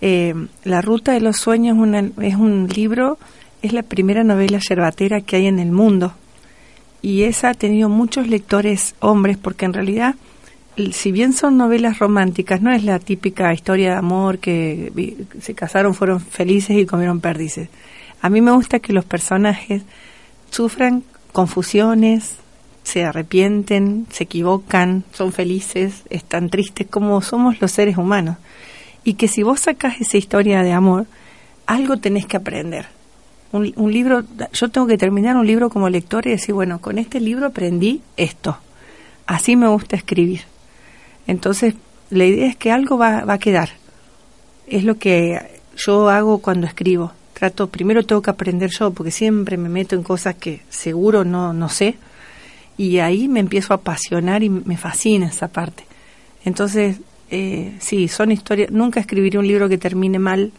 [0.00, 0.34] Eh,
[0.64, 3.18] la Ruta de los Sueños es, una- es un libro,
[3.62, 6.12] es la primera novela yerbatera que hay en el mundo.
[7.02, 10.14] Y esa ha tenido muchos lectores hombres, porque en realidad,
[10.92, 14.92] si bien son novelas románticas, no es la típica historia de amor que
[15.40, 17.68] se casaron, fueron felices y comieron perdices.
[18.20, 19.82] A mí me gusta que los personajes
[20.50, 22.32] sufran confusiones,
[22.82, 28.36] se arrepienten, se equivocan, son felices, están tristes, como somos los seres humanos.
[29.08, 31.06] Y que si vos sacás esa historia de amor,
[31.64, 32.88] algo tenés que aprender.
[33.52, 36.98] Un, un libro, yo tengo que terminar un libro como lector y decir, bueno, con
[36.98, 38.58] este libro aprendí esto.
[39.26, 40.42] Así me gusta escribir.
[41.26, 41.72] Entonces,
[42.10, 43.70] la idea es que algo va, va a quedar.
[44.66, 45.40] Es lo que
[45.74, 47.12] yo hago cuando escribo.
[47.32, 51.54] Trato, primero tengo que aprender yo, porque siempre me meto en cosas que seguro no,
[51.54, 51.96] no sé.
[52.76, 55.86] Y ahí me empiezo a apasionar y me fascina esa parte.
[56.44, 58.70] Entonces, eh, sí, son historias.
[58.70, 60.52] Nunca escribiré un libro que termine mal.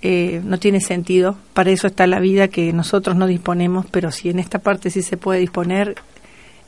[0.00, 1.36] Eh, no tiene sentido.
[1.54, 5.02] Para eso está la vida que nosotros no disponemos, pero si en esta parte sí
[5.02, 5.94] se puede disponer,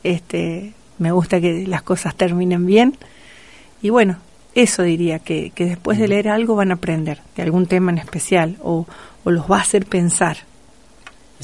[0.02, 2.96] este, me gusta que las cosas terminen bien.
[3.82, 4.18] Y bueno,
[4.54, 7.98] eso diría, que, que después de leer algo van a aprender de algún tema en
[7.98, 8.86] especial o,
[9.24, 10.38] o los va a hacer pensar.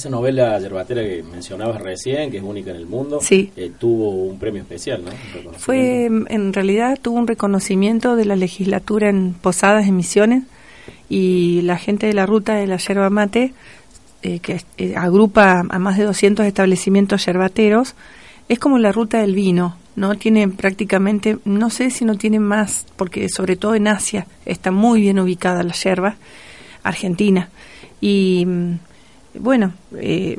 [0.00, 3.52] Esa novela yerbatera que mencionabas recién, que es única en el mundo, Sí.
[3.54, 5.10] eh, tuvo un premio especial, ¿no?
[5.58, 10.44] Fue, en realidad, tuvo un reconocimiento de la legislatura en Posadas de Misiones
[11.10, 13.52] y la gente de la ruta de la yerba mate,
[14.22, 17.94] eh, que eh, agrupa a más de 200 establecimientos yerbateros,
[18.48, 20.14] es como la ruta del vino, ¿no?
[20.14, 25.02] Tiene prácticamente, no sé si no tiene más, porque sobre todo en Asia está muy
[25.02, 26.16] bien ubicada la yerba,
[26.84, 27.50] Argentina.
[28.00, 28.72] Y mm,
[29.34, 30.38] bueno, eh,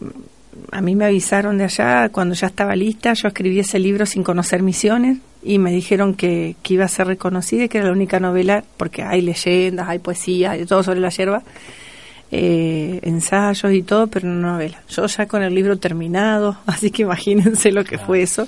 [0.71, 4.23] a mí me avisaron de allá cuando ya estaba lista, yo escribí ese libro sin
[4.23, 7.93] conocer misiones y me dijeron que, que iba a ser reconocida y que era la
[7.93, 11.43] única novela, porque hay leyendas, hay poesía, hay todo sobre la yerba,
[12.31, 14.81] eh, ensayos y todo, pero no novela.
[14.89, 18.47] Yo ya con el libro terminado, así que imagínense lo que fue eso.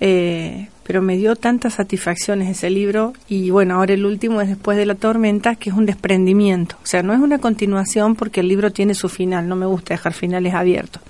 [0.00, 4.76] Eh, pero me dio tantas satisfacciones ese libro y bueno, ahora el último es Después
[4.76, 6.76] de la tormenta, que es un desprendimiento.
[6.82, 9.94] O sea, no es una continuación porque el libro tiene su final, no me gusta
[9.94, 11.00] dejar finales abiertos.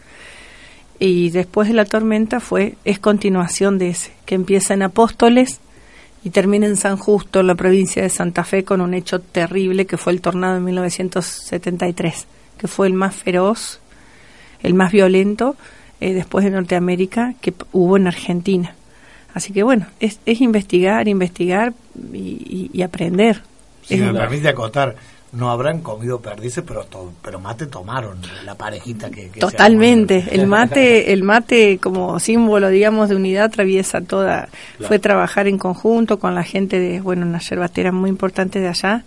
[0.99, 5.61] Y Después de la tormenta fue, es continuación de ese, que empieza en Apóstoles
[6.23, 9.87] y termina en San Justo, en la provincia de Santa Fe, con un hecho terrible
[9.87, 12.27] que fue el tornado de 1973,
[12.59, 13.81] que fue el más feroz,
[14.63, 15.57] el más violento
[16.01, 18.75] eh, después de Norteamérica que hubo en Argentina.
[19.35, 21.73] Así que bueno, es, es investigar, investigar
[22.13, 23.43] y, y- y aprender.
[23.83, 24.97] Si Es- me permite acotar,
[25.33, 30.25] no habrán comido perdices, pero to- pero mate tomaron la parejita que, que Totalmente.
[30.33, 34.49] El mate, el mate como símbolo, digamos, de unidad atraviesa toda.
[34.77, 34.89] Claro.
[34.89, 39.05] Fue trabajar en conjunto con la gente de, bueno, una yerbatera muy importante de allá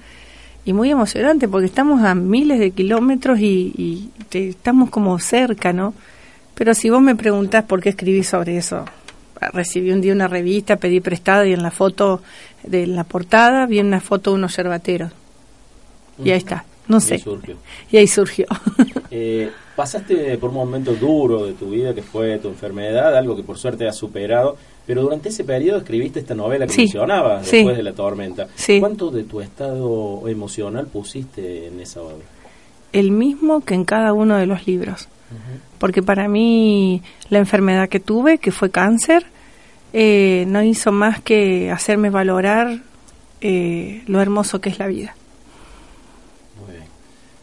[0.65, 5.73] y muy emocionante porque estamos a miles de kilómetros y, y te- estamos como cerca,
[5.73, 5.93] ¿no?
[6.55, 8.86] Pero si vos me preguntás por qué escribí sobre eso,
[9.54, 12.22] recibí un día una revista, pedí prestada y en la foto
[12.63, 15.12] de la portada vi una foto de unos yerbateros.
[16.24, 17.17] Y ahí está, no Y sé.
[17.19, 17.56] surgió.
[17.91, 18.46] Y ahí surgió.
[19.15, 23.43] Eh, pasaste por un momento duro de tu vida que fue tu enfermedad, algo que
[23.43, 27.84] por suerte has superado, pero durante ese periodo escribiste esta novela que Sí, después de
[27.84, 28.48] la tormenta.
[28.56, 28.80] Sí.
[28.80, 32.26] ¿Cuánto de tu estado emocional pusiste en esa obra?
[32.91, 35.08] el mismo que en cada uno de los libros.
[35.84, 39.26] Porque para mí la enfermedad que tuve, que fue cáncer,
[39.91, 42.80] eh, no hizo más que hacerme valorar
[43.41, 45.13] eh, lo hermoso que es la vida.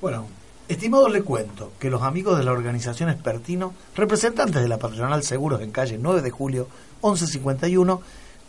[0.00, 0.26] Bueno,
[0.68, 5.60] estimados, le cuento que los amigos de la organización Espertino, representantes de la Patronal Seguros
[5.60, 6.66] en calle 9 de julio
[7.02, 8.00] 1151,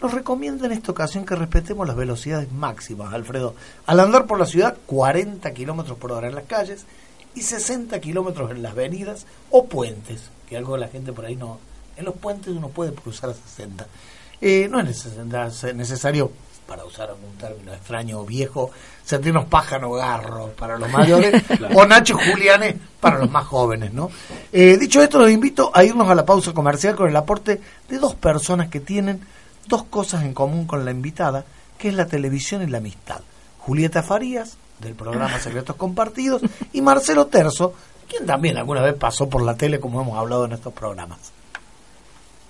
[0.02, 3.56] nos recomiendan en esta ocasión que respetemos las velocidades máximas, Alfredo.
[3.88, 6.86] Al andar por la ciudad, 40 kilómetros por hora en las calles
[7.36, 11.60] y 60 kilómetros en las avenidas o puentes, que algo la gente por ahí no.
[11.98, 13.86] En los puentes uno puede cruzar a 60.
[14.42, 16.32] Eh, no es neces- necesario,
[16.68, 18.72] para usar algún término extraño o viejo,
[19.04, 21.76] sentirnos pájaro garro para los mayores Claro.
[21.78, 24.10] o Nacho Julianes para los más jóvenes, ¿no?
[24.54, 27.98] Eh, dicho esto, los invito a irnos a la pausa comercial con el aporte de
[28.00, 29.20] dos personas que tienen
[29.68, 31.44] dos cosas en común con la invitada,
[31.78, 33.22] que es la televisión y la amistad.
[33.60, 36.42] Julieta Farías, del programa Secretos Compartidos,
[36.74, 37.74] y Marcelo Terzo,
[38.10, 41.32] quien también alguna vez pasó por la tele, como hemos hablado en estos programas.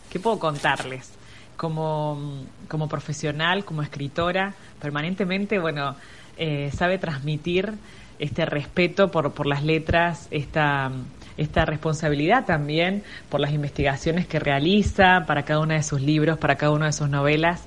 [0.10, 1.12] ¿Qué puedo contarles?
[1.56, 5.96] Como, como profesional, como escritora, permanentemente, bueno,
[6.38, 7.74] eh, sabe transmitir
[8.18, 10.92] este respeto por, por las letras, esta,
[11.38, 16.56] esta responsabilidad también por las investigaciones que realiza para cada uno de sus libros, para
[16.56, 17.64] cada una de sus novelas.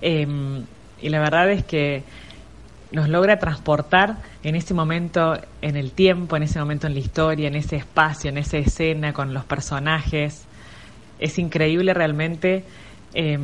[0.00, 0.26] Eh,
[1.00, 2.04] y la verdad es que
[2.92, 7.48] nos logra transportar en ese momento en el tiempo, en ese momento en la historia,
[7.48, 10.44] en ese espacio, en esa escena, con los personajes.
[11.18, 12.64] Es increíble realmente,
[13.14, 13.38] eh,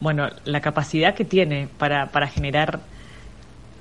[0.00, 2.80] bueno, la capacidad que tiene para, para generar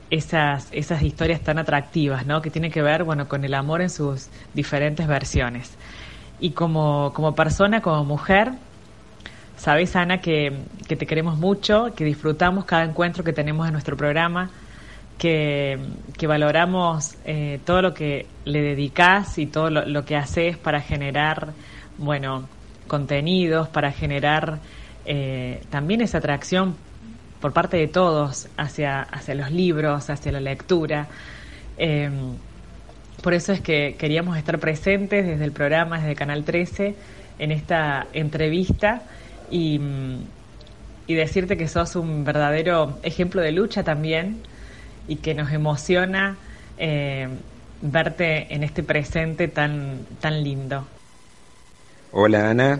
[0.10, 2.42] esas, esas historias tan atractivas, ¿no?
[2.42, 5.72] Que tiene que ver, bueno, con el amor en sus diferentes versiones.
[6.42, 8.52] Y como, como persona, como mujer,
[9.56, 13.96] sabes, Ana, que, que te queremos mucho, que disfrutamos cada encuentro que tenemos en nuestro
[13.96, 14.52] programa.
[15.22, 15.78] Que,
[16.28, 21.53] valoramos eh, todo lo que le dedicás y todo lo, que haces para generar,
[21.99, 22.47] bueno,
[22.88, 24.57] contenidos, para generar
[25.05, 26.76] eh, también esa atracción
[27.39, 31.07] por parte de todos hacia, hacia los libros, hacia la lectura.
[31.78, 32.09] Eh,
[33.22, 36.95] por eso es que queríamos estar presentes desde el programa, desde Canal 13,
[37.38, 39.03] en esta entrevista
[39.51, 39.80] y,
[41.05, 44.49] y decirte que sos un verdadero ejemplo de lucha también
[45.08, 46.38] y que nos emociona
[46.78, 47.28] eh,
[47.82, 50.86] verte en este presente tan, tan lindo.
[52.12, 52.80] Hola Ana,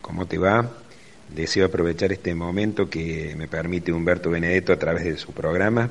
[0.00, 0.70] ¿cómo te va?
[1.28, 5.90] Deseo aprovechar este momento que me permite Humberto Benedetto a través de su programa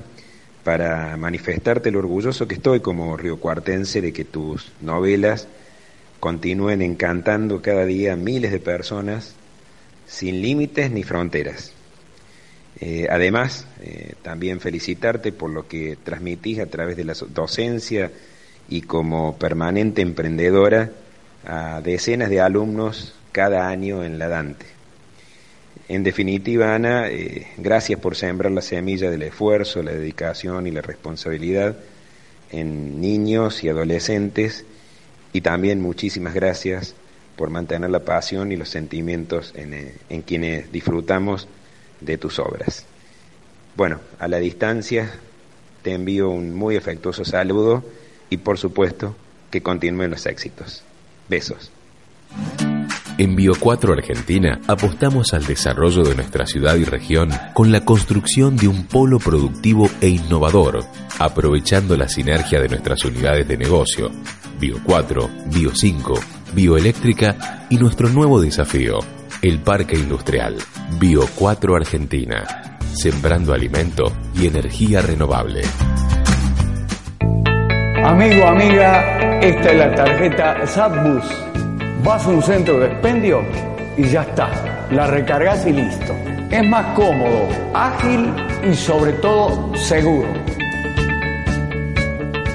[0.63, 5.47] para manifestarte lo orgulloso que estoy como riocuartense de que tus novelas
[6.19, 9.35] continúen encantando cada día a miles de personas
[10.07, 11.71] sin límites ni fronteras.
[12.79, 18.11] Eh, además, eh, también felicitarte por lo que transmitís a través de la docencia
[18.69, 20.91] y como permanente emprendedora
[21.45, 24.65] a decenas de alumnos cada año en la Dante.
[25.89, 30.81] En definitiva, Ana, eh, gracias por sembrar la semilla del esfuerzo, la dedicación y la
[30.81, 31.77] responsabilidad
[32.51, 34.65] en niños y adolescentes
[35.33, 36.93] y también muchísimas gracias
[37.35, 41.47] por mantener la pasión y los sentimientos en, en quienes disfrutamos
[42.01, 42.85] de tus obras.
[43.75, 45.11] Bueno, a la distancia
[45.83, 47.83] te envío un muy afectuoso saludo
[48.29, 49.15] y por supuesto
[49.51, 50.83] que continúen los éxitos.
[51.29, 51.71] Besos.
[53.17, 58.57] En Bio 4 Argentina apostamos al desarrollo de nuestra ciudad y región con la construcción
[58.57, 60.85] de un polo productivo e innovador,
[61.17, 64.11] aprovechando la sinergia de nuestras unidades de negocio,
[64.59, 66.19] Bio 4, Bio 5,
[66.53, 68.99] Bioeléctrica y nuestro nuevo desafío,
[69.41, 70.55] el Parque Industrial,
[70.99, 75.61] Bio 4 Argentina, sembrando alimento y energía renovable.
[78.03, 81.23] Amigo, amiga, esta es la tarjeta Zapbus.
[82.03, 83.41] Vas a un centro de expendio
[83.95, 84.49] y ya está.
[84.91, 86.13] La recargas y listo.
[86.49, 88.33] Es más cómodo, ágil
[88.67, 90.29] y sobre todo seguro.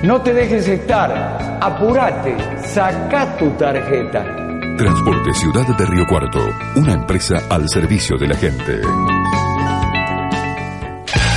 [0.03, 1.59] No te dejes estar.
[1.61, 2.35] Apúrate.
[2.65, 4.42] Saca tu tarjeta.
[4.83, 6.41] Transporte Ciudad de Río Cuarto,
[6.75, 8.81] una empresa al servicio de la gente.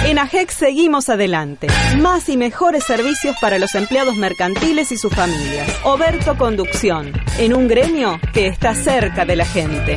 [0.07, 1.67] En AGEX seguimos adelante.
[1.99, 5.69] Más y mejores servicios para los empleados mercantiles y sus familias.
[5.83, 9.95] Oberto Conducción, en un gremio que está cerca de la gente.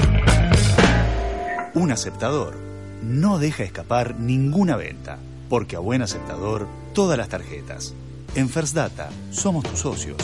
[1.73, 2.55] Un aceptador
[3.03, 5.17] no deja escapar ninguna venta,
[5.49, 7.95] porque a buen aceptador todas las tarjetas.
[8.35, 10.17] En First Data somos tus socios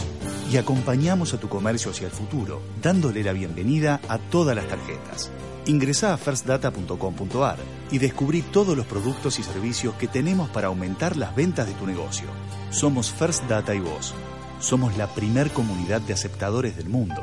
[0.52, 5.30] y acompañamos a tu comercio hacia el futuro, dándole la bienvenida a todas las tarjetas.
[5.66, 7.59] Ingresa a firstdata.com.ar
[7.90, 11.86] y descubrí todos los productos y servicios que tenemos para aumentar las ventas de tu
[11.86, 12.28] negocio.
[12.70, 14.14] Somos First Data y vos.
[14.61, 17.22] Somos la primer comunidad de aceptadores del mundo.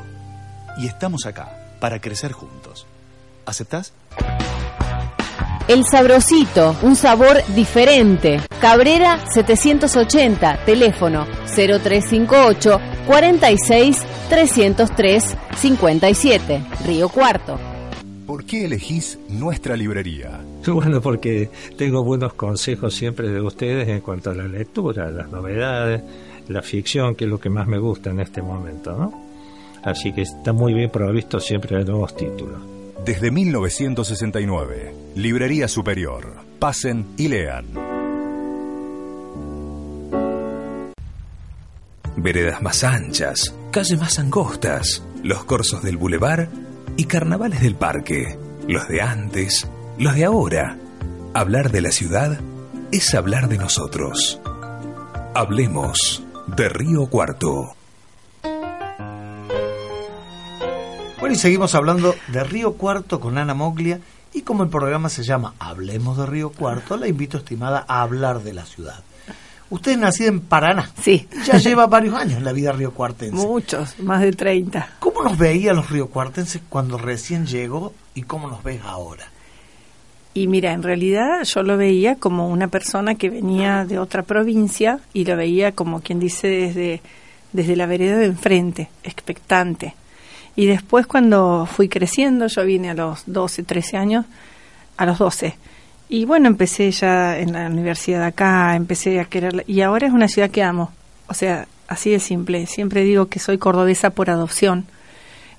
[0.80, 2.88] Y estamos acá para crecer juntos.
[3.46, 3.94] ¿Aceptás?
[5.72, 8.42] El Sabrosito, un sabor diferente.
[8.60, 17.58] Cabrera 780, teléfono 0358 46 303 57, Río Cuarto.
[18.28, 20.42] ¿Por qué elegís nuestra librería?
[20.68, 26.04] Bueno, porque tengo buenos consejos siempre de ustedes en cuanto a la lectura, las novedades,
[26.50, 29.14] la ficción, que es lo que más me gusta en este momento, ¿no?
[29.84, 32.81] Así que está muy bien provisto siempre de nuevos títulos.
[33.06, 36.36] Desde 1969, Librería Superior.
[36.60, 37.66] Pasen y lean.
[42.16, 46.50] Veredas más anchas, calles más angostas, los corsos del bulevar
[46.96, 48.38] y carnavales del parque.
[48.68, 50.78] Los de antes, los de ahora.
[51.34, 52.40] Hablar de la ciudad
[52.92, 54.40] es hablar de nosotros.
[55.34, 56.24] Hablemos
[56.56, 57.76] de Río Cuarto.
[61.22, 64.00] Bueno, y seguimos hablando de Río Cuarto con Ana Moglia.
[64.34, 68.42] Y como el programa se llama Hablemos de Río Cuarto, la invito, estimada, a hablar
[68.42, 69.04] de la ciudad.
[69.70, 70.90] Usted es nacida en Paraná.
[71.00, 71.28] Sí.
[71.46, 73.36] Ya lleva varios años en la vida riocuartense.
[73.36, 74.96] Muchos, más de 30.
[74.98, 79.26] ¿Cómo nos veía los riocuartenses cuando recién llegó y cómo nos ves ahora?
[80.34, 85.00] Y mira, en realidad yo lo veía como una persona que venía de otra provincia
[85.14, 87.02] y lo veía como quien dice desde,
[87.54, 89.94] desde la vereda de enfrente, expectante.
[90.56, 94.26] Y después cuando fui creciendo, yo vine a los 12, 13 años,
[94.98, 95.56] a los 12.
[96.10, 99.64] Y bueno, empecé ya en la universidad acá, empecé a quererla.
[99.66, 100.92] Y ahora es una ciudad que amo.
[101.28, 102.66] O sea, así de simple.
[102.66, 104.86] Siempre digo que soy cordobesa por adopción.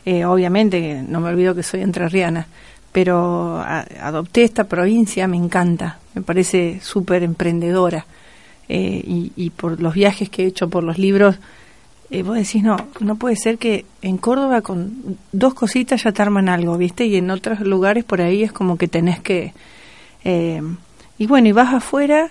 [0.05, 2.47] Eh, obviamente, no me olvido que soy entrerriana.
[2.93, 5.99] Pero adopté esta provincia, me encanta.
[6.15, 8.05] Me parece súper emprendedora.
[8.69, 11.37] eh, y, y por los viajes que he hecho, por los libros,
[12.13, 16.23] eh, vos decís, no, no puede ser que en Córdoba con dos cositas ya te
[16.23, 17.07] arman algo, ¿viste?
[17.07, 19.53] Y en otros lugares por ahí es como que tenés que...
[20.25, 20.63] eh,
[21.19, 22.31] y bueno, y vas afuera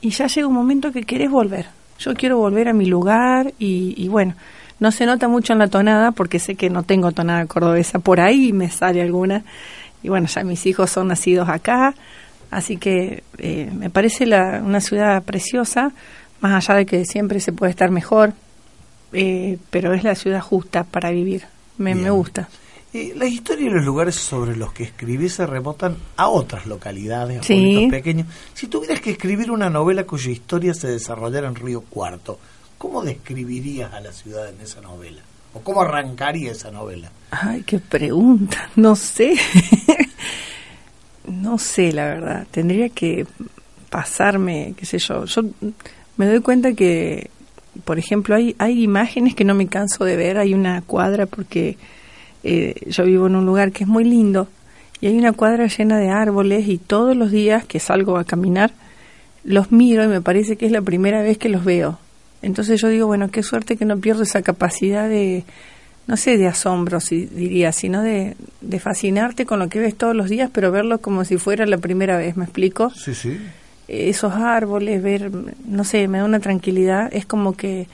[0.00, 1.66] y ya llega un momento que querés volver.
[1.98, 4.34] Yo quiero volver a mi lugar y, y bueno,
[4.78, 7.98] no se nota mucho en la tonada porque sé que no tengo tonada cordobesa.
[7.98, 9.42] Por ahí me sale alguna.
[10.02, 11.94] Y bueno, ya mis hijos son nacidos acá,
[12.50, 15.90] así que eh, me parece la, una ciudad preciosa,
[16.40, 18.34] más allá de que siempre se puede estar mejor,
[19.12, 21.44] eh, pero es la ciudad justa para vivir.
[21.78, 22.48] Me, gusta.
[22.94, 27.40] Eh, las historias y los lugares sobre los que escribís se remontan a otras localidades,
[27.40, 27.54] a Sí.
[27.54, 28.26] pueblitos pequeños.
[28.54, 32.38] Si tuvieras que escribir una novela cuya historia se desarrollara en Río Cuarto,
[32.78, 35.22] ¿cómo describirías a la ciudad en esa novela?
[35.52, 37.10] ¿O cómo arrancaría esa novela?
[37.30, 38.70] Ay, qué pregunta.
[38.76, 39.34] No sé.
[41.26, 42.46] no sé, la verdad.
[42.50, 43.26] Tendría que
[43.90, 45.24] pasarme, qué sé yo.
[45.24, 45.42] Yo
[46.16, 47.30] me doy cuenta que,
[47.84, 50.38] por ejemplo, hay, hay imágenes que no me canso de ver.
[50.38, 51.76] Hay una cuadra porque
[52.44, 54.48] eh, yo vivo en un lugar que es muy lindo
[55.00, 58.72] y hay una cuadra llena de árboles y todos los días que salgo a caminar
[59.44, 61.98] los miro y me parece que es la primera vez que los veo.
[62.42, 65.44] Entonces yo digo, bueno, qué suerte que no pierdo esa capacidad de,
[66.06, 70.14] no sé, de asombro, si diría, sino de, de fascinarte con lo que ves todos
[70.14, 72.90] los días, pero verlo como si fuera la primera vez, ¿me explico?
[72.90, 73.38] Sí, sí.
[73.88, 75.30] Esos árboles, ver,
[75.66, 77.86] no sé, me da una tranquilidad, es como que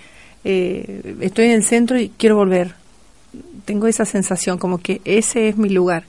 [0.44, 2.74] eh, estoy en el centro y quiero volver.
[3.64, 6.04] Tengo esa sensación, como que ese es mi lugar.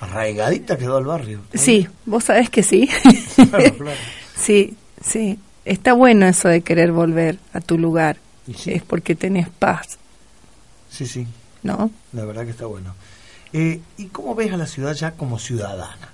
[0.00, 1.40] Arraigadita quedó el barrio.
[1.54, 2.88] Sí, vos sabés que sí.
[3.50, 3.98] Claro, claro.
[4.36, 5.38] Sí, sí.
[5.64, 8.16] Está bueno eso de querer volver a tu lugar.
[8.66, 9.98] Es porque tenés paz,
[10.90, 11.26] Sí, sí.
[11.62, 11.90] ¿no?
[12.12, 12.94] La verdad que está bueno.
[13.52, 16.08] Eh, ¿Y cómo ves a la ciudad ya como ciudadana?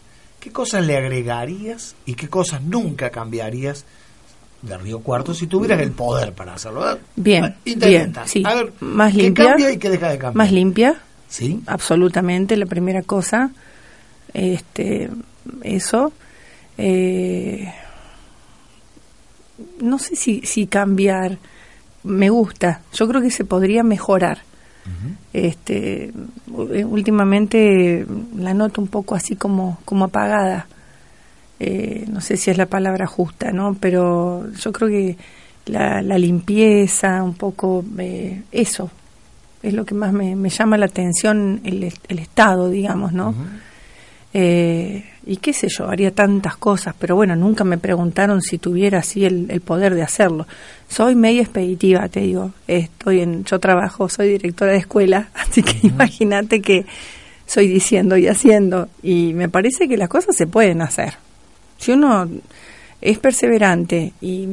[0.45, 3.87] ¿Qué cosas le agregarías y qué cosas nunca cambiarías
[4.61, 6.99] de Río Cuarto si tuvieras el poder para hacerlo?
[7.17, 7.87] Bien, Intenta.
[7.89, 8.43] bien, sí.
[8.45, 9.45] A ver, más ¿qué limpia.
[9.47, 10.35] cambia y qué deja de cambiar?
[10.35, 11.01] Más limpia.
[11.31, 11.63] Sí.
[11.67, 13.53] Absolutamente, la primera cosa.
[14.35, 15.09] Este,
[15.63, 16.13] eso.
[16.77, 17.73] Eh,
[19.81, 21.39] no sé si, si cambiar.
[22.03, 22.83] Me gusta.
[22.93, 24.43] Yo creo que se podría mejorar.
[25.33, 26.13] Este,
[26.49, 28.07] u- últimamente
[28.39, 30.67] la noto un poco así como, como apagada.
[31.61, 33.75] Eh, no sé si es la palabra justa, ¿no?
[33.81, 35.17] Pero yo creo que
[35.67, 38.91] la, la limpieza, un poco eh, eso,
[39.63, 43.35] es lo que más me, me llama la atención, el, el estado, digamos, ¿no?
[44.37, 48.99] Eh, y qué sé yo, haría tantas cosas, pero bueno, nunca me preguntaron si tuviera
[48.99, 50.47] así el, el poder de hacerlo.
[50.89, 52.53] Soy media expeditiva, te digo.
[52.67, 56.85] Estoy en, yo trabajo, soy directora de escuela, así que imagínate que
[57.47, 58.89] soy diciendo y haciendo.
[59.03, 61.15] Y me parece que las cosas se pueden hacer.
[61.79, 62.29] Si uno
[63.01, 64.49] es perseverante y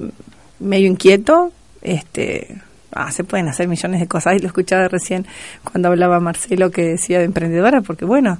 [0.59, 1.51] medio inquieto,
[1.81, 2.61] este,
[2.91, 4.35] ah, se pueden hacer millones de cosas.
[4.35, 5.25] Y lo escuchaba recién
[5.63, 8.39] cuando hablaba Marcelo que decía de emprendedora, porque bueno,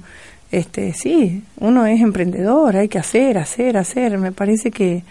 [0.52, 4.18] este, sí, uno es emprendedor, hay que hacer, hacer, hacer.
[4.18, 5.02] Me parece que,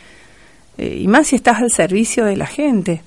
[0.78, 3.02] eh, y más si estás al servicio de la gente,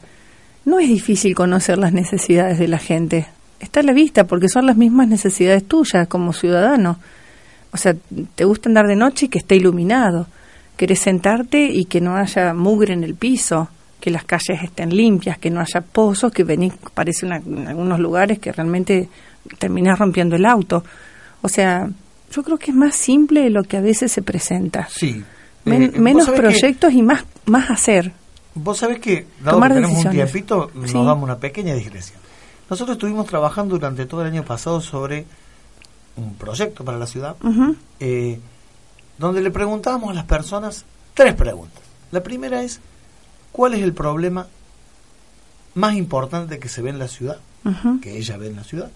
[0.65, 3.27] no es difícil conocer las necesidades de la gente.
[3.61, 6.99] Está a la vista porque son las mismas necesidades tuyas como ciudadano.
[7.73, 7.95] O sea,
[8.35, 10.27] te gusta andar de noche y que esté iluminado.
[10.77, 13.69] Querés sentarte y que no haya mugre en el piso,
[14.01, 18.01] que las calles estén limpias, que no haya pozos, que venís, parece una- en algunos
[18.01, 19.09] lugares que realmente
[19.59, 20.85] terminás rompiendo el auto.
[21.43, 21.89] O sea,
[22.35, 24.89] yo creo que es más simple de lo que a veces se presenta.
[24.91, 25.23] Sí.
[25.65, 28.13] Men- Eh, menos que- proyectos y más, más hacer.
[28.55, 30.33] Vos sabés que, dado Tomar que tenemos un decisiones.
[30.33, 30.97] tiempito, nos Sí.
[30.97, 32.19] damos una pequeña digresión.
[32.71, 35.27] Nosotros estuvimos trabajando durante todo el año pasado sobre
[36.17, 37.37] un proyecto para la ciudad,
[38.01, 38.39] eh,
[39.19, 41.83] donde le preguntábamos a las personas tres preguntas.
[42.13, 42.81] La primera es,
[43.53, 44.47] ¿cuál es el problema
[45.75, 47.39] más importante que se ve en la ciudad?
[48.03, 48.91] Que ella ve en la ciudad.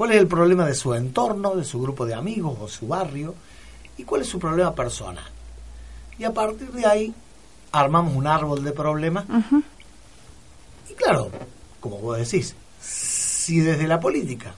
[0.00, 3.34] ¿Cuál es el problema de su entorno, de su grupo de amigos o su barrio?
[3.98, 5.26] ¿Y cuál es su problema personal?
[6.18, 7.14] Y a partir de ahí
[7.70, 9.26] armamos un árbol de problemas.
[10.88, 11.28] Y claro,
[11.80, 14.54] como vos decís, si desde la política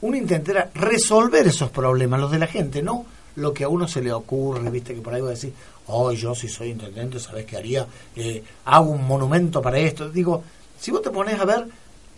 [0.00, 3.04] uno intentara resolver esos problemas, los de la gente, no
[3.36, 5.52] lo que a uno se le ocurre, viste que por ahí va a decir,
[5.88, 7.86] oh, yo si soy intendente, ¿sabes qué haría?
[8.16, 10.08] Eh, hago un monumento para esto.
[10.08, 10.42] Digo,
[10.78, 11.66] si vos te pones a ver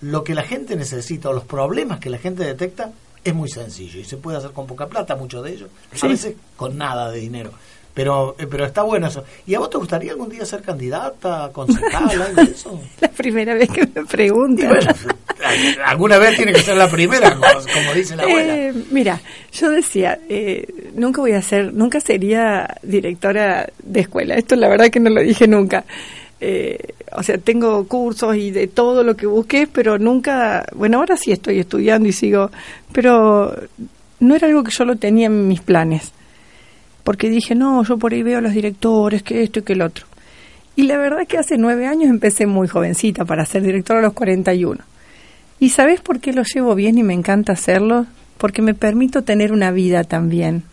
[0.03, 2.91] lo que la gente necesita o los problemas que la gente detecta,
[3.25, 6.07] es muy sencillo y se puede hacer con poca plata, muchos de ellos, Sí.
[6.07, 7.53] a veces con nada de dinero.
[7.95, 9.23] Pero, eh, pero está bueno eso.
[9.47, 12.81] ¿Y a vos te gustaría algún día ser candidata, concejal, algo de eso?
[13.01, 14.69] La primera vez que me preguntan.
[14.71, 14.91] Bueno,
[15.85, 18.57] alguna vez tiene que ser la primera, como, como dice la abuela.
[18.57, 19.21] Eh, mira,
[19.53, 24.37] yo decía, eh, nunca voy a ser, nunca sería directora de escuela.
[24.37, 25.85] Esto la verdad que no lo dije nunca.
[26.45, 31.17] Eh, o sea, tengo cursos y de todo lo que busqué, pero nunca, bueno, ahora
[31.17, 32.51] sí estoy estudiando y sigo,
[32.91, 33.55] pero
[34.19, 36.11] no era algo que yo lo tenía en mis planes,
[37.05, 39.83] porque dije, no, yo por ahí veo a los directores, que esto y que el
[39.83, 40.07] otro.
[40.75, 44.15] Y la verdad que hace nueve años empecé muy jovencita para ser directora a los
[44.15, 44.81] 41.
[45.61, 48.07] ¿Y sabes por qué lo llevo bien y me encanta hacerlo?
[48.37, 50.65] Porque me permito tener una vida también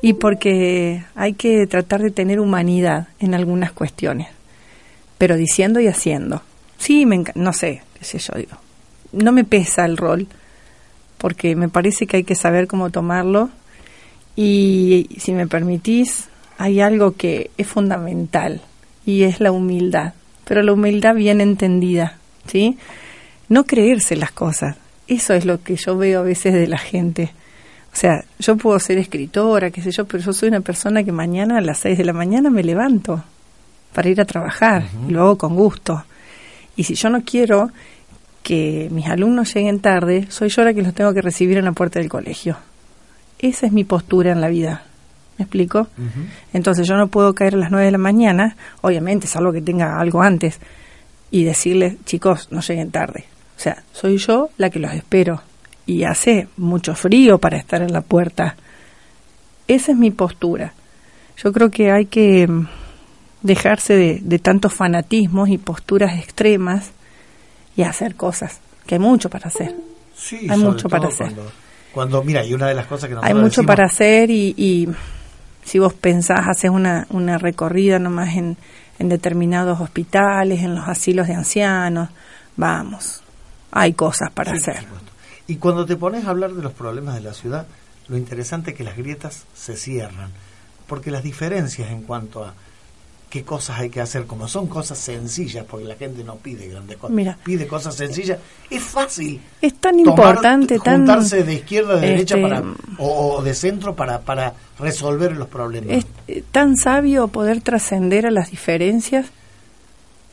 [0.00, 4.28] y porque hay que tratar de tener humanidad en algunas cuestiones,
[5.22, 6.42] pero diciendo y haciendo.
[6.78, 8.56] Sí, me no sé, qué sé yo digo.
[9.12, 10.26] No me pesa el rol,
[11.16, 13.48] porque me parece que hay que saber cómo tomarlo
[14.34, 16.26] y si me permitís,
[16.58, 18.62] hay algo que es fundamental
[19.06, 20.14] y es la humildad,
[20.44, 22.18] pero la humildad bien entendida,
[22.48, 22.76] ¿sí?
[23.48, 24.76] No creerse las cosas.
[25.06, 27.30] Eso es lo que yo veo a veces de la gente.
[27.92, 31.12] O sea, yo puedo ser escritora, qué sé yo, pero yo soy una persona que
[31.12, 33.22] mañana a las 6 de la mañana me levanto
[33.92, 36.04] para ir a trabajar, y lo hago con gusto.
[36.76, 37.70] Y si yo no quiero
[38.42, 41.72] que mis alumnos lleguen tarde, soy yo la que los tengo que recibir en la
[41.72, 42.56] puerta del colegio.
[43.38, 44.82] Esa es mi postura en la vida.
[45.38, 45.88] ¿Me explico?
[46.52, 49.98] Entonces yo no puedo caer a las 9 de la mañana, obviamente, salvo que tenga
[49.98, 50.58] algo antes,
[51.30, 53.24] y decirles, chicos, no lleguen tarde.
[53.56, 55.42] O sea, soy yo la que los espero.
[55.86, 58.56] Y hace mucho frío para estar en la puerta.
[59.66, 60.74] Esa es mi postura.
[61.36, 62.66] Yo creo que hay que mm,
[63.42, 66.90] dejarse de, de tantos fanatismos y posturas extremas
[67.76, 69.74] y hacer cosas, que hay mucho para hacer.
[70.16, 71.26] Sí, hay mucho para hacer.
[71.32, 71.52] Cuando,
[71.92, 74.88] cuando, mira, y una de las cosas que Hay mucho decimos- para hacer y, y
[75.64, 78.56] si vos pensás, haces una, una recorrida nomás en,
[78.98, 82.08] en determinados hospitales, en los asilos de ancianos,
[82.56, 83.22] vamos,
[83.70, 84.84] hay cosas para Sí, hacer.
[85.48, 87.66] Y cuando te pones a hablar de los problemas de la ciudad,
[88.08, 90.30] lo interesante es que las grietas se cierran,
[90.86, 92.54] porque las diferencias en cuanto a
[93.32, 96.98] qué cosas hay que hacer, como son cosas sencillas, porque la gente no pide grandes
[96.98, 97.38] cosas, Mira.
[97.42, 99.40] pide cosas sencillas, es fácil.
[99.62, 100.98] Es tan tomar- importante, tan...
[100.98, 102.62] juntarse de izquierda a de derecha este, para,
[102.98, 105.96] o, o de centro para, para resolver los problemas.
[105.96, 109.24] Es eh, tan sabio poder trascender a las diferencias.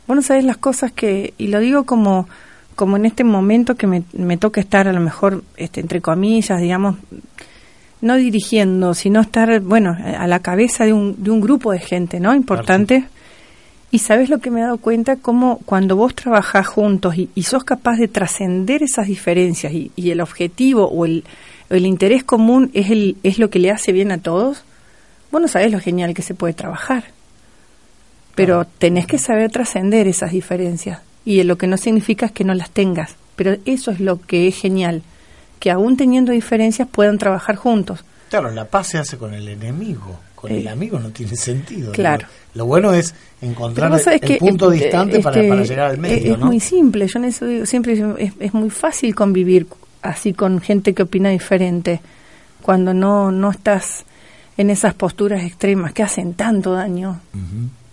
[0.05, 2.27] Bueno, sabes las cosas que, y lo digo como,
[2.75, 6.59] como en este momento que me, me toca estar a lo mejor, este, entre comillas,
[6.59, 6.97] digamos,
[8.01, 12.19] no dirigiendo, sino estar, bueno, a la cabeza de un, de un grupo de gente,
[12.19, 12.33] ¿no?
[12.33, 13.05] Importante.
[13.91, 17.43] Y sabes lo que me he dado cuenta, como cuando vos trabajás juntos y, y
[17.43, 21.23] sos capaz de trascender esas diferencias y, y el objetivo o el,
[21.69, 24.63] el interés común es, el, es lo que le hace bien a todos,
[25.31, 27.05] vos no sabés lo genial que se puede trabajar.
[28.35, 31.01] Pero tenés que saber trascender esas diferencias.
[31.25, 33.15] Y lo que no significa es que no las tengas.
[33.35, 35.01] Pero eso es lo que es genial.
[35.59, 37.99] Que aún teniendo diferencias puedan trabajar juntos.
[38.29, 41.91] Claro, la paz se hace con el enemigo, con el Eh, amigo no tiene sentido.
[41.91, 42.27] claro.
[42.53, 45.93] Lo, lo bueno es encontrar el que, punto eh, distante para, este, para llegar al
[45.95, 46.45] es- medio, es ¿no?
[46.45, 47.07] muy simple.
[47.07, 49.67] Yo en eso digo, siempre es, es muy fácil convivir
[50.01, 51.99] así con gente que opina diferente
[52.61, 54.05] cuando no, no estás
[54.57, 57.19] en esas posturas extremas que hacen tanto daño.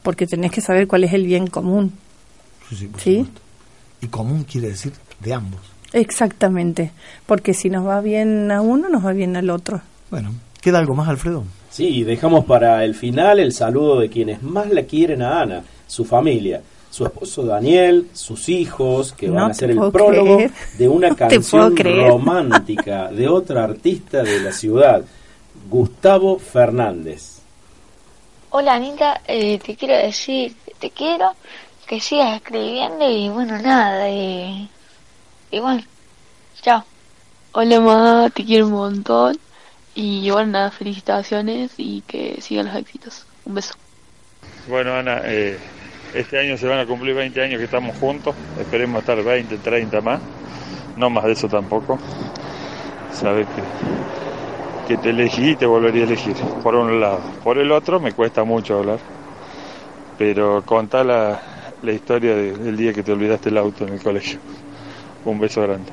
[0.02, 1.92] Porque tenés que saber cuál es el bien común.
[2.68, 3.26] Sí, sí, por ¿Sí?
[4.02, 5.60] Y común quiere decir de ambos.
[5.97, 6.90] Exactamente.
[7.24, 9.80] Porque si nos va bien a uno, nos va bien al otro.
[10.11, 10.30] Bueno,
[10.61, 11.44] ¿queda algo más, Alfredo?
[11.70, 16.05] Sí, dejamos para el final el saludo de quienes más la quieren a Ana, su
[16.05, 20.51] familia, su esposo Daniel, sus hijos, que van No a ser te el prólogo creer.
[20.78, 25.03] de una No canción romántica de otra artista de la ciudad,
[25.70, 27.40] Gustavo Fernández.
[28.51, 31.30] Hola Anita, eh, te quiero decir que te quiero,
[31.86, 34.68] que sigas escribiendo y bueno, nada, y,
[35.51, 35.82] bueno,
[36.62, 36.88] chao.
[37.53, 39.42] Hola mamá, te quiero un montón.
[39.94, 43.28] Y bueno, nada, felicitaciones y que sigan los éxitos.
[43.44, 43.74] Un beso.
[44.66, 45.61] Bueno, Ana, eh,
[46.12, 48.36] este año se van a cumplir 20 años que estamos juntos.
[48.57, 50.22] Esperemos estar 20, 30 más.
[50.97, 52.01] No más de eso tampoco.
[53.09, 53.64] Sabes que,
[54.84, 57.24] que te elegí y te volvería a elegir, por un lado.
[57.42, 59.01] Por el otro, me cuesta mucho hablar.
[60.16, 61.40] Pero contá la,
[61.82, 64.40] la historia de- del día que te olvidaste el auto en el colegio.
[65.26, 65.90] Un beso grande.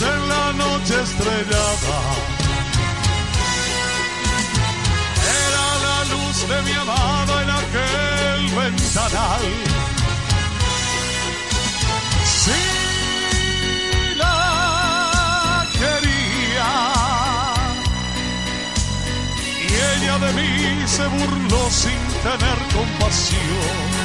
[0.00, 1.98] en la noche estrellada.
[5.42, 9.63] Era la luz de mi amada en aquel ventanal.
[20.96, 24.03] Se burló sin tener compasión.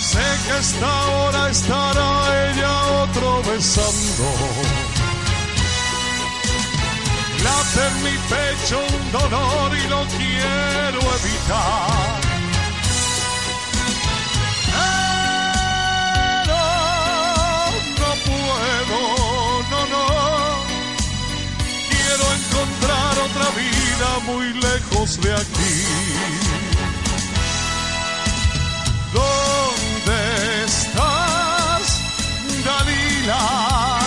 [0.00, 2.72] Sé que esta hora estará ella
[3.02, 4.28] otro besando.
[7.42, 12.25] Late en mi pecho un dolor y lo quiero evitar
[24.20, 25.74] muy lejos de aquí.
[29.12, 32.00] ¿Dónde estás,
[32.64, 33.98] Dalila?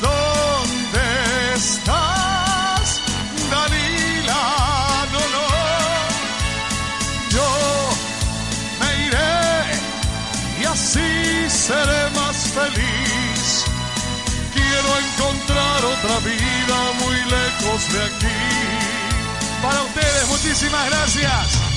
[0.00, 3.00] ¿Dónde estás,
[3.50, 4.42] Dalila?
[5.12, 5.46] No, no,
[7.30, 7.48] yo
[8.80, 9.42] me iré
[10.60, 13.64] y así seré más feliz.
[14.52, 16.47] Quiero encontrar otra vida
[17.68, 18.26] lejos de aquí.
[19.62, 21.68] Para ustedes, muchísimas gracias.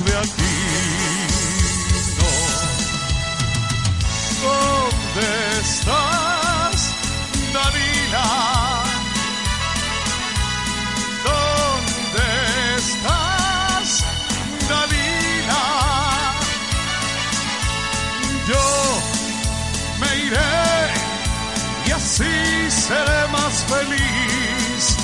[0.00, 0.49] No
[5.20, 6.94] ¿Dónde estás,
[7.52, 8.84] Dalila?
[11.28, 14.04] ¿Dónde estás,
[14.66, 15.64] Dalila?
[18.48, 18.66] Yo
[20.00, 20.56] me iré
[21.86, 24.96] y así seré más feliz.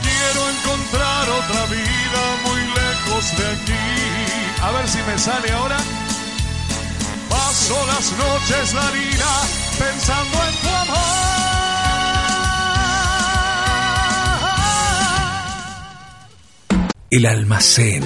[0.00, 4.62] Quiero encontrar otra vida muy lejos de aquí.
[4.62, 5.76] A ver si me sale ahora.
[7.66, 9.32] Paso las noches, Darina,
[9.78, 10.98] pensando en tu amor.
[17.10, 18.04] El almacén,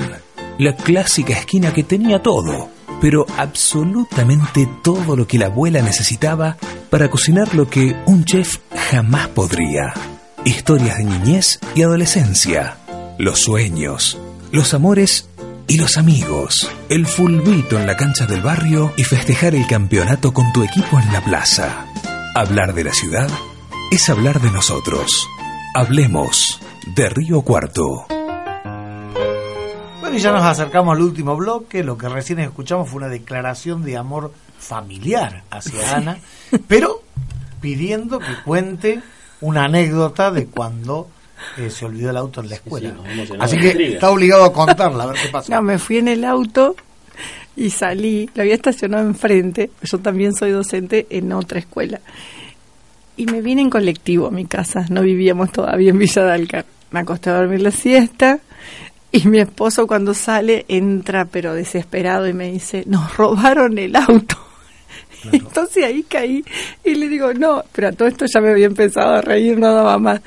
[0.59, 2.68] la clásica esquina que tenía todo,
[3.00, 6.56] pero absolutamente todo lo que la abuela necesitaba
[6.88, 8.59] para cocinar lo que un chef
[8.92, 9.92] jamás podría.
[10.44, 12.76] Historias de niñez y adolescencia,
[13.18, 14.18] los sueños,
[14.52, 15.28] los amores
[15.68, 20.50] y los amigos, el fulbito en la cancha del barrio y festejar el campeonato con
[20.52, 21.86] tu equipo en la plaza.
[22.34, 23.28] Hablar de la ciudad
[23.90, 25.28] es hablar de nosotros.
[25.74, 26.58] Hablemos
[26.96, 28.06] de Río Cuarto.
[30.00, 31.84] Bueno, y ya nos acercamos al último bloque.
[31.84, 36.18] Lo que recién escuchamos fue una declaración de amor familiar hacia Ana,
[36.66, 37.02] pero
[37.60, 39.02] pidiendo que cuente
[39.42, 41.10] una anécdota de cuando
[41.57, 42.95] eh, se olvidó el auto en la escuela.
[43.39, 45.55] Así que está obligado a contarla, a ver qué pasa.
[45.55, 46.76] No, me fui en el auto
[47.57, 52.01] y salí, lo había estacionado enfrente, yo también soy docente en otra escuela.
[53.16, 56.66] Y me vine en colectivo a mi casa, no vivíamos todavía en Villa Dalcar.
[56.91, 58.39] Me acosté a dormir la siesta
[59.11, 64.36] y mi esposo cuando sale entra pero desesperado y me dice, nos robaron el auto.
[65.32, 66.45] Entonces ahí caí
[66.84, 69.74] y le digo, no, pero a todo esto ya me había empezado a reír, no
[69.74, 70.20] daba más.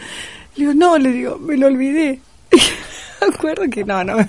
[0.56, 2.20] Le digo, no, le digo, me lo olvidé.
[3.22, 4.18] me acuerdo que no, no.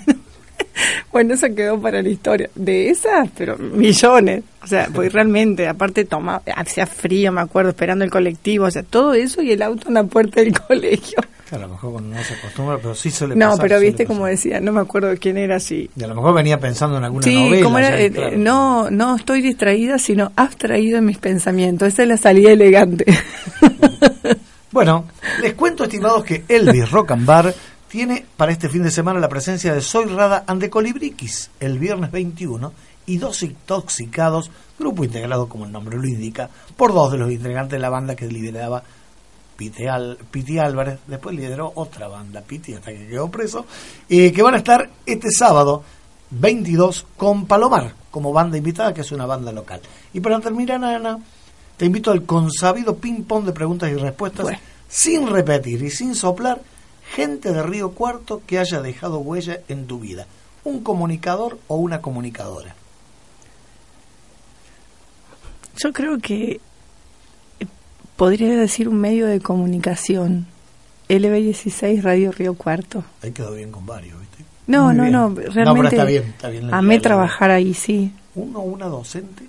[1.12, 2.48] Bueno, eso quedó para la historia.
[2.54, 4.42] De esas, pero millones.
[4.62, 8.64] O sea, porque realmente, aparte, toma, hacía frío, me acuerdo, esperando el colectivo.
[8.64, 11.18] O sea, todo eso y el auto en la puerta del colegio.
[11.50, 14.24] A lo mejor cuando no se acostumbra, pero sí suele No, pasar, pero viste como
[14.24, 15.90] decía, no me acuerdo quién era así.
[15.94, 17.64] Y a lo mejor venía pensando en alguna Sí, novela.
[17.64, 18.36] como era, ya, eh, claro.
[18.38, 21.88] no, no estoy distraída, sino abstraída en mis pensamientos.
[21.88, 23.04] Esa es la salida elegante.
[24.70, 25.04] Bueno,
[25.42, 27.52] les cuento, estimados, que Elvis Rock and Bar
[27.88, 31.80] tiene para este fin de semana la presencia de Soy Rada and the Colibriquis el
[31.80, 32.72] viernes 21
[33.06, 37.72] y dos intoxicados, grupo integrado como el nombre lo indica, por dos de los integrantes
[37.72, 38.84] de la banda que lideraba
[39.56, 43.66] Piti, Álvarez, después lideró otra banda, Piti, hasta que quedó preso,
[44.08, 45.82] eh, que van a estar este sábado
[46.30, 49.80] 22 con Palomar como banda invitada, que es una banda local.
[50.12, 51.18] Y para terminar, Ana,
[51.76, 54.46] te invito al consabido ping-pong de preguntas y respuestas,
[54.92, 56.60] sin repetir y sin soplar,
[57.14, 60.26] gente de Río Cuarto que haya dejado huella en tu vida.
[60.64, 62.74] Un comunicador o una comunicadora.
[65.78, 66.60] Yo creo que
[67.58, 67.66] eh,
[68.16, 70.46] podría decir un medio de comunicación.
[71.08, 73.02] LB16 Radio Río Cuarto.
[73.22, 74.44] Ahí quedó bien con varios, ¿viste?
[74.66, 75.12] No, Muy no, bien.
[75.12, 78.12] no, No, pero realmente está bien, está bien amé trabajar ahí, sí.
[78.34, 79.44] Uno o una docente.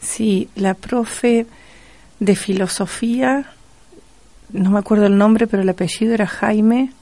[0.00, 1.46] Sí, la profe
[2.20, 3.46] de filosofía,
[4.52, 6.92] no me acuerdo el nombre, pero el apellido era Jaime,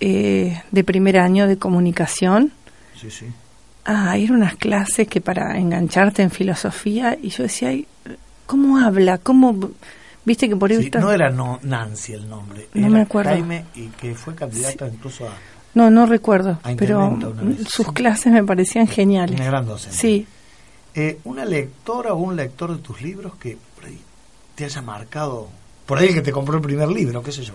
[0.00, 2.52] eh, de primer año de comunicación.
[3.00, 3.26] Sí, sí.
[3.84, 7.86] Ah, eran unas clases que para engancharte en filosofía, y yo decía, ay,
[8.46, 9.16] ¿Cómo habla?
[9.16, 9.70] ¿Cómo...?
[10.26, 13.00] Viste que por ahí Sí, está- no era no, Nancy el nombre, No era me
[13.00, 13.30] acuerdo.
[13.30, 15.32] Jaime y que fue candidata incluso a
[15.72, 17.18] No, no recuerdo, A pero
[17.66, 19.36] sus clases me parecían geniales.
[19.40, 19.96] una gran docente.
[19.96, 20.26] Sí,
[20.94, 23.56] Eh, una lectora o un lector de tus libros que
[24.54, 25.48] te haya marcado,
[25.86, 27.54] por ahí el que te compró el primer libro, qué sé yo.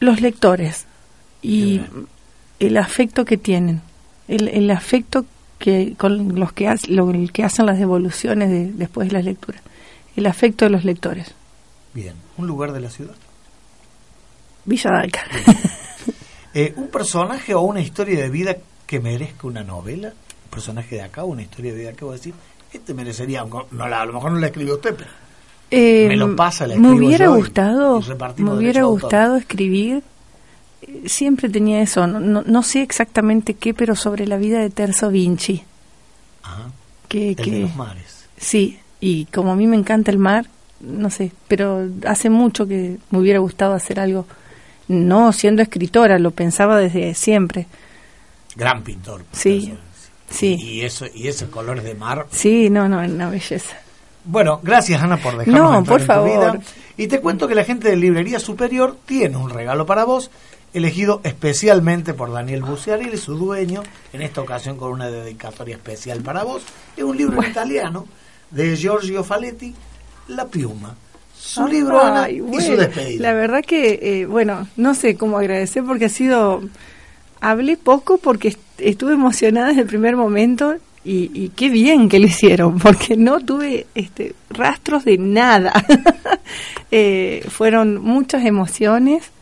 [0.00, 0.84] los lectores
[1.42, 1.80] y
[2.58, 3.80] el afecto que tienen,
[4.28, 5.24] el, el afecto
[5.58, 9.62] que con los que, lo- el que hacen las devoluciones de- después de las lecturas,
[10.16, 11.34] el afecto de los lectores.
[11.94, 13.14] Bien, un lugar de la ciudad.
[14.64, 15.24] Villa Dalca.
[16.58, 21.02] Eh, un personaje o una historia de vida que merezca una novela, un personaje de
[21.02, 22.32] acá, una historia de vida que voy a decir,
[22.76, 25.10] este merecería, no la- a lo mejor no la escribió usted, pero
[25.70, 28.00] Eh, Me lo pasa, la me hubiera yo gustado,
[28.36, 30.02] y me hubiera gustado escribir.
[31.06, 35.10] Siempre tenía eso, no, no, no sé exactamente qué, pero sobre la vida de Terzo
[35.10, 35.64] Vinci.
[37.08, 38.26] Que, el que, de los mares.
[38.36, 40.46] Sí, y como a mí me encanta el mar,
[40.80, 44.26] no sé, pero hace mucho que me hubiera gustado hacer algo,
[44.88, 47.66] no siendo escritora, lo pensaba desde siempre.
[48.54, 49.24] Gran pintor.
[49.32, 49.74] Sí,
[50.30, 52.26] sí, Y eso y esos colores de mar.
[52.30, 53.76] sí, no, no, una belleza.
[54.24, 56.30] Bueno, gracias Ana por dejarnos No, por en tu favor.
[56.30, 56.60] vida.
[56.96, 60.30] Y te cuento que la gente de Librería Superior tiene un regalo para vos,
[60.74, 66.42] elegido especialmente por Daniel Buciarelli, su dueño, en esta ocasión con una dedicatoria especial para
[66.42, 66.62] vos.
[66.96, 68.06] Es un libro en italiano
[68.50, 69.74] de Giorgio Faletti,
[70.28, 70.96] La Piuma.
[71.38, 73.22] Su libro, Ana, y su bueno, despedida.
[73.22, 76.62] La verdad que, eh, bueno, no sé cómo agradecer porque ha sido...
[77.40, 82.26] Hablé poco porque estuve emocionada desde el primer momento y, y qué bien que lo
[82.26, 85.72] hicieron porque no tuve este, rastros de nada.
[86.92, 89.32] Eh, fueron muchas emociones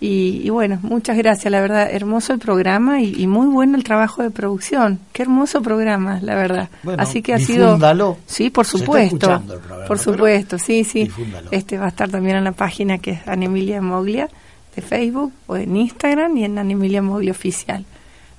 [0.00, 3.84] y, y bueno, muchas gracias, la verdad, hermoso el programa y, y muy bueno el
[3.84, 4.98] trabajo de producción.
[5.12, 6.68] Qué hermoso programa, la verdad.
[6.82, 8.14] Bueno, Así que ha difúndalo.
[8.14, 8.18] sido...
[8.26, 9.14] Sí, por supuesto.
[9.14, 11.04] escuchando el programa, por supuesto, sí, sí.
[11.04, 11.48] difúndalo.
[11.52, 14.28] Este va a estar también en la página que es Anemilia Moglia
[14.74, 17.84] de Facebook o en Instagram y en Anemilia Moglia Oficial.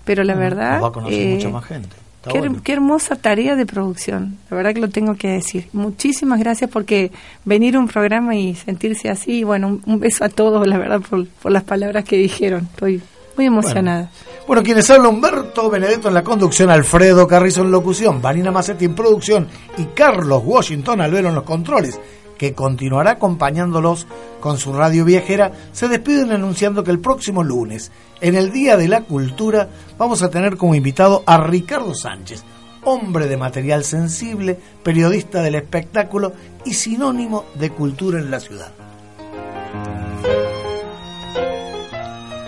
[0.06, 0.82] Pero la Ah, verdad...
[0.82, 1.90] va a conocer eh, mucha más gente.
[2.32, 2.62] Qué, bueno.
[2.64, 5.68] qué hermosa tarea de producción, la verdad que lo tengo que decir.
[5.74, 7.12] Muchísimas gracias porque
[7.44, 11.02] venir a un programa y sentirse así, bueno, un, un beso a todos, la verdad,
[11.02, 12.70] por, por las palabras que dijeron.
[12.74, 13.02] Estoy
[13.36, 14.10] muy emocionada.
[14.48, 18.96] Bueno, quienes habla Humberto Benedetto en la conducción, Alfredo Carrizo en locución, Vanina Macetti en
[18.96, 19.48] producción
[19.78, 22.00] y Carlos Washington Albero en los controles,
[22.44, 24.06] que continuará acompañándolos
[24.42, 27.90] con su radio viajera, se despiden anunciando que el próximo lunes,
[28.20, 32.44] en el Día de la Cultura, vamos a tener como invitado a Ricardo Sánchez,
[32.84, 36.34] hombre de material sensible, periodista del espectáculo
[36.66, 38.74] y sinónimo de cultura en la ciudad.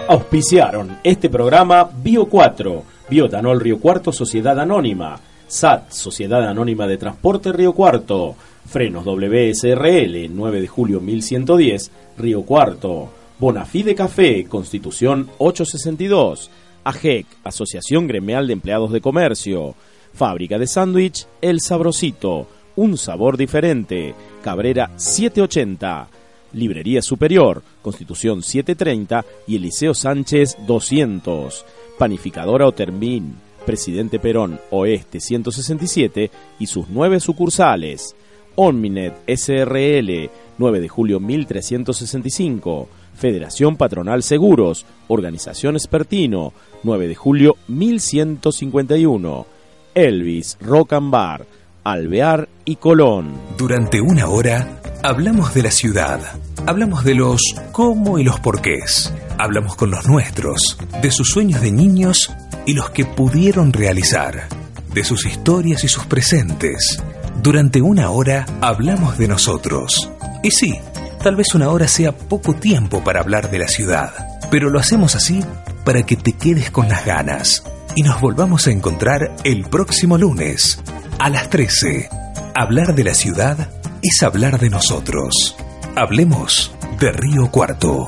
[0.10, 5.18] Auspiciaron este programa Bio 4, Biotanol Río Cuarto Sociedad Anónima,
[5.48, 8.36] SAT Sociedad Anónima de Transporte Río Cuarto,
[8.66, 13.10] Frenos WSRL 9 de julio 1110, Río Cuarto,
[13.40, 16.50] Bonafide Café, Constitución 862,
[16.84, 19.76] AGEC, Asociación Gremial de Empleados de Comercio,
[20.14, 24.14] Fábrica de Sándwich El Sabrosito, un sabor diferente,
[24.44, 26.10] Cabrera 780,
[26.54, 31.66] Librería Superior, Constitución 730 y Eliseo Sánchez 200.
[31.98, 33.36] Panificadora Otermín,
[33.66, 38.16] Presidente Perón Oeste 167 y sus nueve sucursales.
[38.56, 42.88] Omninet SRL, 9 de julio 1365.
[43.16, 46.54] Federación Patronal Seguros, Organización Espertino,
[46.84, 49.46] 9 de julio 1151.
[49.94, 51.46] Elvis, Rock and Bar,
[51.84, 53.34] Alvear y Colón.
[53.58, 56.20] Durante una hora hablamos de la ciudad,
[56.66, 57.42] hablamos de los
[57.72, 62.34] cómo y los porqués, hablamos con los nuestros, de sus sueños de niños
[62.66, 64.48] y los que pudieron realizar,
[64.94, 67.04] de sus historias y sus presentes.
[67.46, 70.10] Durante una hora hablamos de nosotros.
[70.42, 70.80] Y sí,
[71.22, 75.14] tal vez una hora sea poco tiempo para hablar de la ciudad, pero lo hacemos
[75.14, 75.46] así
[75.84, 80.82] para que te quedes con las ganas y nos volvamos a encontrar el próximo lunes
[81.20, 82.10] a las 13.
[82.56, 83.70] Hablar de la ciudad
[84.02, 85.56] es hablar de nosotros.
[85.96, 88.08] Hablemos de Río Cuarto.